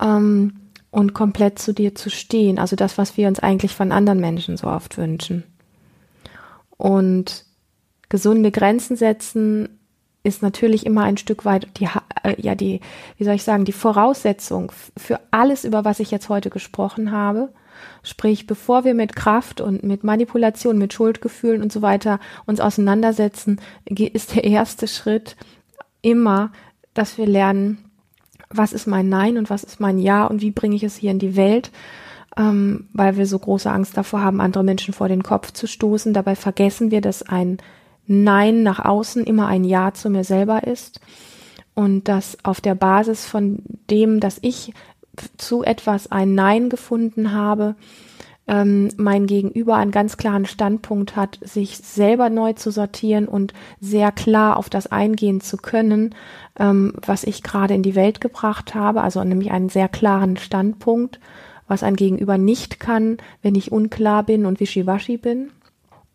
ähm, 0.00 0.54
und 0.90 1.14
komplett 1.14 1.58
zu 1.58 1.72
dir 1.72 1.94
zu 1.94 2.10
stehen. 2.10 2.58
Also 2.58 2.74
das, 2.74 2.98
was 2.98 3.16
wir 3.16 3.28
uns 3.28 3.38
eigentlich 3.38 3.74
von 3.74 3.92
anderen 3.92 4.20
Menschen 4.20 4.56
so 4.56 4.66
oft 4.66 4.98
wünschen. 4.98 5.44
Und 6.76 7.44
gesunde 8.08 8.50
Grenzen 8.50 8.96
setzen 8.96 9.77
ist 10.22 10.42
natürlich 10.42 10.84
immer 10.84 11.04
ein 11.04 11.16
Stück 11.16 11.44
weit 11.44 11.68
die, 11.78 11.88
äh, 12.22 12.40
ja, 12.40 12.54
die, 12.54 12.80
wie 13.16 13.24
soll 13.24 13.34
ich 13.34 13.44
sagen, 13.44 13.64
die 13.64 13.72
Voraussetzung 13.72 14.72
für 14.96 15.20
alles, 15.30 15.64
über 15.64 15.84
was 15.84 16.00
ich 16.00 16.10
jetzt 16.10 16.28
heute 16.28 16.50
gesprochen 16.50 17.12
habe. 17.12 17.50
Sprich, 18.02 18.46
bevor 18.46 18.84
wir 18.84 18.94
mit 18.94 19.14
Kraft 19.14 19.60
und 19.60 19.84
mit 19.84 20.02
Manipulation, 20.02 20.78
mit 20.78 20.92
Schuldgefühlen 20.92 21.62
und 21.62 21.72
so 21.72 21.82
weiter 21.82 22.18
uns 22.46 22.60
auseinandersetzen, 22.60 23.60
ist 23.84 24.34
der 24.34 24.44
erste 24.44 24.88
Schritt 24.88 25.36
immer, 26.02 26.50
dass 26.94 27.18
wir 27.18 27.26
lernen, 27.26 27.90
was 28.50 28.72
ist 28.72 28.86
mein 28.86 29.08
Nein 29.08 29.38
und 29.38 29.50
was 29.50 29.62
ist 29.62 29.78
mein 29.78 29.98
Ja 29.98 30.26
und 30.26 30.40
wie 30.40 30.50
bringe 30.50 30.74
ich 30.74 30.82
es 30.82 30.96
hier 30.96 31.10
in 31.10 31.18
die 31.18 31.36
Welt, 31.36 31.70
ähm, 32.36 32.88
weil 32.92 33.16
wir 33.16 33.26
so 33.26 33.38
große 33.38 33.70
Angst 33.70 33.96
davor 33.96 34.22
haben, 34.22 34.40
andere 34.40 34.64
Menschen 34.64 34.94
vor 34.94 35.08
den 35.08 35.22
Kopf 35.22 35.52
zu 35.52 35.66
stoßen. 35.66 36.14
Dabei 36.14 36.34
vergessen 36.34 36.90
wir, 36.90 37.00
dass 37.00 37.22
ein 37.22 37.58
Nein 38.08 38.62
nach 38.62 38.84
außen 38.84 39.24
immer 39.24 39.46
ein 39.46 39.64
Ja 39.64 39.94
zu 39.94 40.10
mir 40.10 40.24
selber 40.24 40.64
ist 40.66 41.00
und 41.74 42.08
dass 42.08 42.36
auf 42.42 42.60
der 42.60 42.74
Basis 42.74 43.24
von 43.24 43.62
dem, 43.88 44.18
dass 44.18 44.38
ich 44.42 44.72
zu 45.36 45.62
etwas 45.62 46.10
ein 46.10 46.34
Nein 46.34 46.70
gefunden 46.70 47.32
habe, 47.32 47.76
ähm, 48.48 48.88
mein 48.96 49.26
Gegenüber 49.26 49.76
einen 49.76 49.90
ganz 49.90 50.16
klaren 50.16 50.46
Standpunkt 50.46 51.14
hat, 51.14 51.38
sich 51.42 51.76
selber 51.76 52.30
neu 52.30 52.54
zu 52.54 52.70
sortieren 52.70 53.28
und 53.28 53.52
sehr 53.80 54.10
klar 54.10 54.56
auf 54.56 54.70
das 54.70 54.86
eingehen 54.86 55.40
zu 55.40 55.58
können, 55.58 56.14
ähm, 56.58 56.94
was 57.04 57.24
ich 57.24 57.42
gerade 57.42 57.74
in 57.74 57.82
die 57.82 57.94
Welt 57.94 58.20
gebracht 58.20 58.74
habe, 58.74 59.02
also 59.02 59.22
nämlich 59.22 59.50
einen 59.50 59.68
sehr 59.68 59.88
klaren 59.88 60.36
Standpunkt, 60.38 61.20
was 61.68 61.82
ein 61.82 61.94
Gegenüber 61.94 62.38
nicht 62.38 62.80
kann, 62.80 63.18
wenn 63.42 63.54
ich 63.54 63.70
unklar 63.70 64.22
bin 64.22 64.46
und 64.46 64.58
wischiwaschi 64.58 65.18
bin. 65.18 65.50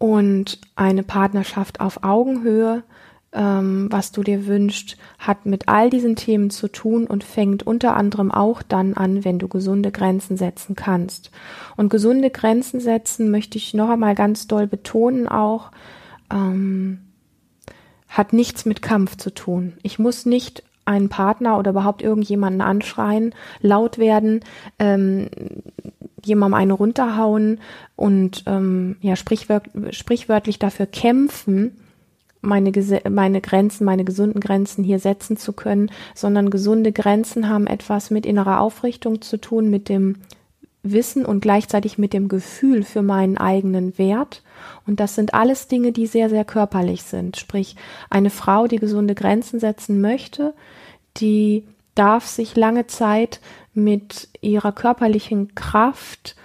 Und 0.03 0.59
eine 0.75 1.01
Partnerschaft 1.01 1.79
auf 1.79 2.03
Augenhöhe, 2.03 2.83
ähm, 3.31 3.87
was 3.89 4.11
du 4.11 4.21
dir 4.21 4.47
wünschst, 4.47 4.97
hat 5.17 5.45
mit 5.45 5.69
all 5.69 5.89
diesen 5.89 6.17
Themen 6.17 6.49
zu 6.49 6.67
tun 6.67 7.07
und 7.07 7.23
fängt 7.23 7.65
unter 7.65 7.95
anderem 7.95 8.29
auch 8.29 8.63
dann 8.63 8.95
an, 8.95 9.23
wenn 9.23 9.39
du 9.39 9.47
gesunde 9.47 9.93
Grenzen 9.93 10.35
setzen 10.35 10.75
kannst. 10.75 11.31
Und 11.77 11.87
gesunde 11.87 12.31
Grenzen 12.31 12.81
setzen 12.81 13.31
möchte 13.31 13.57
ich 13.57 13.73
noch 13.73 13.89
einmal 13.89 14.13
ganz 14.13 14.45
doll 14.45 14.67
betonen 14.67 15.29
auch, 15.29 15.71
ähm, 16.29 16.99
hat 18.09 18.33
nichts 18.33 18.65
mit 18.65 18.81
Kampf 18.81 19.15
zu 19.15 19.33
tun. 19.33 19.77
Ich 19.83 19.99
muss 19.99 20.25
nicht 20.25 20.63
einen 20.83 21.07
Partner 21.07 21.57
oder 21.57 21.71
überhaupt 21.71 22.01
irgendjemanden 22.01 22.59
anschreien, 22.59 23.33
laut 23.61 23.99
werden, 23.99 24.41
ähm, 24.79 25.29
jemandem 26.25 26.59
eine 26.59 26.73
runterhauen 26.73 27.59
und 27.95 28.43
ähm, 28.47 28.97
ja 29.01 29.15
sprichwört 29.15 29.69
sprichwörtlich 29.91 30.59
dafür 30.59 30.85
kämpfen, 30.85 31.77
meine, 32.41 32.71
meine 33.09 33.41
Grenzen, 33.41 33.85
meine 33.85 34.03
gesunden 34.03 34.41
Grenzen 34.41 34.83
hier 34.83 34.99
setzen 34.99 35.37
zu 35.37 35.53
können, 35.53 35.89
sondern 36.13 36.49
gesunde 36.49 36.91
Grenzen 36.91 37.49
haben 37.49 37.67
etwas 37.67 38.11
mit 38.11 38.25
innerer 38.25 38.59
Aufrichtung 38.59 39.21
zu 39.21 39.37
tun, 39.37 39.69
mit 39.69 39.89
dem 39.89 40.17
Wissen 40.83 41.25
und 41.25 41.39
gleichzeitig 41.39 41.97
mit 41.97 42.11
dem 42.11 42.27
Gefühl 42.27 42.83
für 42.83 43.01
meinen 43.01 43.37
eigenen 43.37 43.97
Wert. 43.97 44.43
Und 44.85 44.99
das 44.99 45.15
sind 45.15 45.33
alles 45.33 45.69
Dinge, 45.69 45.93
die 45.93 46.07
sehr, 46.07 46.29
sehr 46.29 46.43
körperlich 46.43 47.03
sind. 47.03 47.37
Sprich, 47.37 47.77
eine 48.09 48.29
Frau, 48.29 48.67
die 48.67 48.79
gesunde 48.79 49.15
Grenzen 49.15 49.61
setzen 49.61 50.01
möchte, 50.01 50.53
die 51.15 51.63
darf 51.95 52.25
sich 52.25 52.57
lange 52.57 52.87
Zeit 52.87 53.39
mit 53.73 54.29
ihrer 54.41 54.71
körperlichen 54.71 55.55
Kraft 55.55 56.35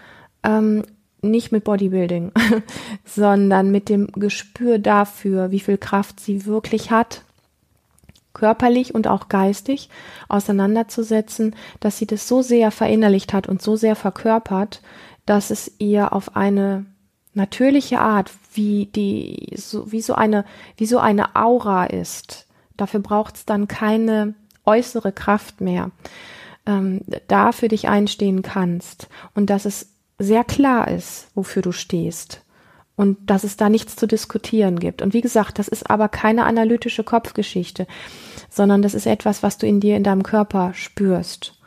ähm, 0.43 0.85
nicht 1.21 1.53
mit 1.53 1.64
Bodybuilding, 1.64 2.33
sondern 3.05 3.71
mit 3.71 3.88
dem 3.88 4.09
Gespür 4.12 4.79
dafür, 4.79 5.51
wie 5.51 5.61
viel 5.61 5.79
Kraft 5.79 6.21
sie 6.21 6.47
wirklich 6.47 6.91
hat, 6.91 7.23
körperlich 8.35 8.95
und 8.95 9.09
auch 9.09 9.29
geistig 9.29 9.91
auseinanderzusetzen, 10.29 11.57
dass 11.81 11.99
sie 11.99 12.07
das 12.07 12.29
so 12.29 12.43
sehr 12.43 12.71
verinnerlicht 12.71 13.33
hat 13.33 13.49
und 13.49 13.61
so 13.61 13.75
sehr 13.75 13.97
verkörpert, 13.97 14.81
dass 15.27 15.51
es 15.51 15.73
ihr 15.79 16.12
auf 16.12 16.37
eine 16.37 16.87
natürliche 17.35 18.01
Art, 18.01 18.31
wie 18.55 18.87
die, 18.87 19.55
so, 19.57 19.91
wie 19.91 20.01
so 20.01 20.14
eine, 20.14 20.45
wie 20.77 20.87
so 20.87 20.99
eine 20.99 21.37
Aura 21.37 21.85
ist. 21.85 22.47
Dafür 22.77 23.01
braucht 23.01 23.37
es 23.37 23.45
dann 23.45 23.67
keine 23.69 24.35
äußere 24.64 25.12
Kraft 25.12 25.61
mehr, 25.61 25.91
ähm, 26.68 27.00
da 27.26 27.50
für 27.50 27.68
dich 27.68 27.88
einstehen 27.88 28.42
kannst 28.42 29.09
und 29.35 29.50
dass 29.50 29.64
es 29.64 29.94
sehr 30.18 30.44
klar 30.44 30.88
ist, 30.88 31.28
wofür 31.35 31.62
du 31.62 31.72
stehst 31.72 32.42
und 32.94 33.31
dass 33.31 33.42
es 33.42 33.57
da 33.57 33.68
nichts 33.68 33.96
zu 33.96 34.07
diskutieren 34.07 34.78
gibt. 34.78 35.00
Und 35.00 35.14
wie 35.14 35.20
gesagt, 35.20 35.59
das 35.59 35.68
ist 35.68 35.88
aber 35.88 36.09
keine 36.09 36.44
analytische 36.44 37.04
Kopfgeschichte, 37.04 37.87
sondern 38.50 38.83
das 38.83 38.94
ist 38.94 39.07
etwas, 39.07 39.42
was 39.42 39.57
du 39.57 39.66
in 39.66 39.81
dir, 39.81 39.96
in 39.96 40.04
deinem 40.04 40.22
Körper 40.22 40.74
spürst, 40.74 41.59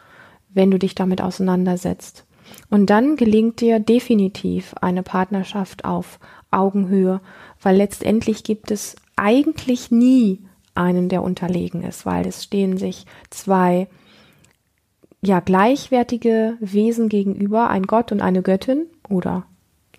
wenn 0.49 0.69
du 0.69 0.77
dich 0.77 0.93
damit 0.93 1.21
auseinandersetzt. 1.21 2.25
Und 2.69 2.89
dann 2.89 3.15
gelingt 3.15 3.61
dir 3.61 3.79
definitiv 3.79 4.75
eine 4.81 5.03
Partnerschaft 5.03 5.85
auf 5.85 6.19
Augenhöhe, 6.51 7.21
weil 7.61 7.77
letztendlich 7.77 8.43
gibt 8.43 8.69
es 8.69 8.97
eigentlich 9.15 9.89
nie 9.89 10.39
einen, 10.75 11.09
der 11.09 11.23
unterlegen 11.23 11.83
ist, 11.83 12.05
weil 12.05 12.27
es 12.27 12.43
stehen 12.43 12.77
sich 12.77 13.05
zwei 13.29 13.87
ja 15.21 15.39
gleichwertige 15.39 16.57
Wesen 16.59 17.09
gegenüber, 17.09 17.69
ein 17.69 17.83
Gott 17.83 18.11
und 18.11 18.21
eine 18.21 18.41
Göttin 18.41 18.87
oder 19.07 19.45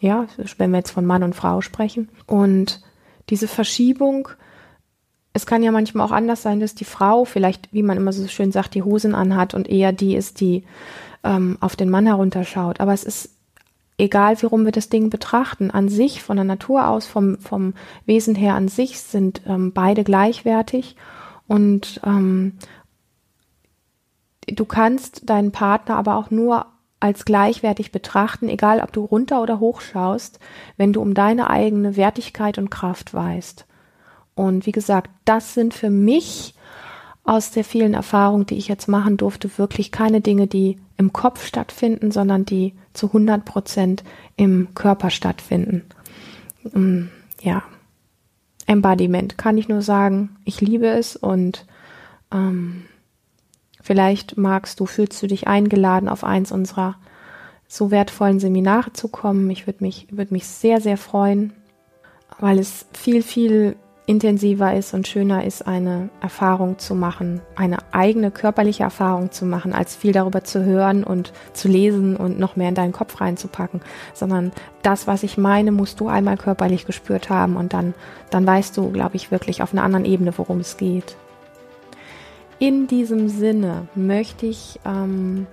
ja, 0.00 0.26
wenn 0.58 0.72
wir 0.72 0.78
jetzt 0.78 0.90
von 0.90 1.06
Mann 1.06 1.22
und 1.22 1.36
Frau 1.36 1.60
sprechen. 1.60 2.08
Und 2.26 2.82
diese 3.30 3.46
Verschiebung, 3.46 4.28
es 5.32 5.46
kann 5.46 5.62
ja 5.62 5.70
manchmal 5.70 6.04
auch 6.04 6.10
anders 6.10 6.42
sein, 6.42 6.58
dass 6.58 6.74
die 6.74 6.84
Frau 6.84 7.24
vielleicht, 7.24 7.72
wie 7.72 7.84
man 7.84 7.96
immer 7.96 8.12
so 8.12 8.26
schön 8.26 8.50
sagt, 8.50 8.74
die 8.74 8.82
Hosen 8.82 9.14
anhat 9.14 9.54
und 9.54 9.68
eher 9.68 9.92
die 9.92 10.16
ist, 10.16 10.40
die 10.40 10.64
ähm, 11.22 11.56
auf 11.60 11.76
den 11.76 11.88
Mann 11.88 12.06
herunterschaut. 12.06 12.80
Aber 12.80 12.92
es 12.92 13.04
ist 13.04 13.30
egal, 13.96 14.42
wie 14.42 14.46
rum 14.46 14.64
wir 14.64 14.72
das 14.72 14.88
Ding 14.88 15.08
betrachten, 15.08 15.70
an 15.70 15.88
sich, 15.88 16.22
von 16.22 16.36
der 16.36 16.44
Natur 16.44 16.88
aus, 16.88 17.06
vom, 17.06 17.38
vom 17.38 17.74
Wesen 18.04 18.34
her 18.34 18.54
an 18.54 18.66
sich, 18.66 18.98
sind 19.00 19.42
ähm, 19.46 19.72
beide 19.72 20.02
gleichwertig. 20.02 20.96
Und 21.46 22.00
ähm, 22.04 22.54
du 24.46 24.64
kannst 24.64 25.28
deinen 25.28 25.52
Partner 25.52 25.96
aber 25.96 26.16
auch 26.16 26.30
nur 26.30 26.66
als 27.00 27.24
gleichwertig 27.24 27.90
betrachten, 27.90 28.48
egal 28.48 28.80
ob 28.80 28.92
du 28.92 29.04
runter 29.04 29.42
oder 29.42 29.58
hoch 29.58 29.80
schaust, 29.80 30.38
wenn 30.76 30.92
du 30.92 31.00
um 31.00 31.14
deine 31.14 31.50
eigene 31.50 31.96
Wertigkeit 31.96 32.58
und 32.58 32.70
Kraft 32.70 33.12
weißt. 33.12 33.66
Und 34.34 34.66
wie 34.66 34.72
gesagt, 34.72 35.10
das 35.24 35.54
sind 35.54 35.74
für 35.74 35.90
mich 35.90 36.54
aus 37.24 37.50
der 37.50 37.64
vielen 37.64 37.94
Erfahrung, 37.94 38.46
die 38.46 38.56
ich 38.56 38.68
jetzt 38.68 38.88
machen 38.88 39.16
durfte, 39.16 39.58
wirklich 39.58 39.92
keine 39.92 40.20
Dinge, 40.20 40.46
die 40.46 40.78
im 40.96 41.12
Kopf 41.12 41.44
stattfinden, 41.44 42.10
sondern 42.10 42.44
die 42.44 42.74
zu 42.92 43.08
100 43.08 43.44
Prozent 43.44 44.04
im 44.36 44.74
Körper 44.74 45.10
stattfinden. 45.10 45.82
Mm, 46.72 47.06
ja, 47.40 47.62
Embodiment 48.66 49.38
kann 49.38 49.58
ich 49.58 49.68
nur 49.68 49.82
sagen, 49.82 50.36
ich 50.44 50.60
liebe 50.60 50.86
es 50.86 51.16
und 51.16 51.66
ähm, 52.32 52.84
Vielleicht 53.82 54.36
magst 54.36 54.80
du, 54.80 54.86
fühlst 54.86 55.22
du 55.22 55.26
dich 55.26 55.48
eingeladen, 55.48 56.08
auf 56.08 56.24
eins 56.24 56.52
unserer 56.52 56.96
so 57.66 57.90
wertvollen 57.90 58.38
Seminare 58.38 58.92
zu 58.92 59.08
kommen. 59.08 59.50
Ich 59.50 59.66
würde 59.66 59.82
mich, 59.82 60.06
würde 60.10 60.32
mich 60.32 60.46
sehr, 60.46 60.80
sehr 60.80 60.96
freuen, 60.96 61.52
weil 62.38 62.58
es 62.58 62.86
viel, 62.92 63.22
viel 63.22 63.76
intensiver 64.06 64.74
ist 64.74 64.94
und 64.94 65.06
schöner 65.06 65.44
ist, 65.44 65.66
eine 65.66 66.10
Erfahrung 66.20 66.78
zu 66.78 66.94
machen, 66.94 67.40
eine 67.54 67.78
eigene 67.92 68.30
körperliche 68.30 68.82
Erfahrung 68.82 69.30
zu 69.30 69.46
machen, 69.46 69.72
als 69.72 69.94
viel 69.94 70.12
darüber 70.12 70.42
zu 70.42 70.64
hören 70.64 71.04
und 71.04 71.32
zu 71.52 71.68
lesen 71.68 72.16
und 72.16 72.38
noch 72.38 72.56
mehr 72.56 72.68
in 72.68 72.74
deinen 72.74 72.92
Kopf 72.92 73.20
reinzupacken, 73.20 73.80
sondern 74.12 74.52
das, 74.82 75.06
was 75.06 75.22
ich 75.22 75.38
meine, 75.38 75.70
musst 75.70 76.00
du 76.00 76.08
einmal 76.08 76.36
körperlich 76.36 76.84
gespürt 76.84 77.30
haben 77.30 77.56
und 77.56 77.72
dann, 77.72 77.94
dann 78.30 78.46
weißt 78.46 78.76
du, 78.76 78.90
glaube 78.90 79.16
ich, 79.16 79.30
wirklich 79.30 79.62
auf 79.62 79.72
einer 79.72 79.84
anderen 79.84 80.04
Ebene, 80.04 80.36
worum 80.36 80.60
es 80.60 80.76
geht. 80.76 81.16
In 82.62 82.86
diesem 82.86 83.28
Sinne 83.28 83.88
möchte 83.96 84.46
ich 84.46 84.78
ähm, 84.86 85.48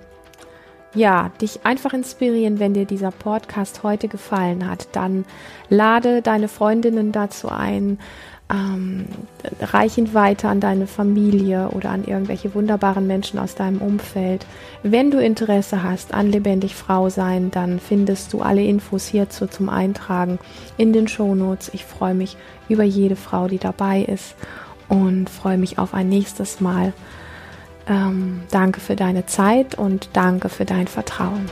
ja 0.93 1.31
dich 1.41 1.61
einfach 1.63 1.91
inspirieren, 1.93 2.59
wenn 2.59 2.75
dir 2.75 2.85
dieser 2.85 3.09
Podcast 3.09 3.81
heute 3.81 4.07
gefallen 4.07 4.69
hat, 4.69 4.89
dann 4.91 5.25
lade 5.69 6.21
deine 6.21 6.47
Freundinnen 6.47 7.11
dazu 7.11 7.49
ein, 7.49 7.97
ähm, 8.51 9.07
reich 9.59 9.97
weiter 10.13 10.49
an 10.49 10.59
deine 10.59 10.85
Familie 10.85 11.69
oder 11.69 11.89
an 11.89 12.03
irgendwelche 12.03 12.53
wunderbaren 12.53 13.07
Menschen 13.07 13.39
aus 13.39 13.55
deinem 13.55 13.81
Umfeld. 13.81 14.45
Wenn 14.83 15.09
du 15.09 15.17
Interesse 15.17 15.81
hast 15.81 16.13
an 16.13 16.31
lebendig 16.31 16.75
Frau 16.75 17.09
sein, 17.09 17.49
dann 17.49 17.79
findest 17.79 18.33
du 18.33 18.41
alle 18.41 18.63
Infos 18.63 19.07
hierzu 19.07 19.47
zum 19.47 19.69
Eintragen 19.69 20.37
in 20.77 20.93
den 20.93 21.07
Shownotes. 21.07 21.71
Ich 21.73 21.85
freue 21.85 22.13
mich 22.13 22.37
über 22.69 22.83
jede 22.83 23.15
Frau, 23.15 23.47
die 23.47 23.57
dabei 23.57 24.03
ist 24.03 24.35
und 24.89 25.29
freue 25.29 25.57
mich 25.57 25.77
auf 25.77 25.93
ein 25.93 26.09
nächstes 26.09 26.59
Mal. 26.59 26.93
Ähm, 27.87 28.41
danke 28.51 28.81
für 28.81 28.95
deine 28.95 29.25
Zeit 29.25 29.75
und 29.75 30.09
danke 30.13 30.49
für 30.49 30.65
dein 30.65 30.87
Vertrauen. 30.87 31.45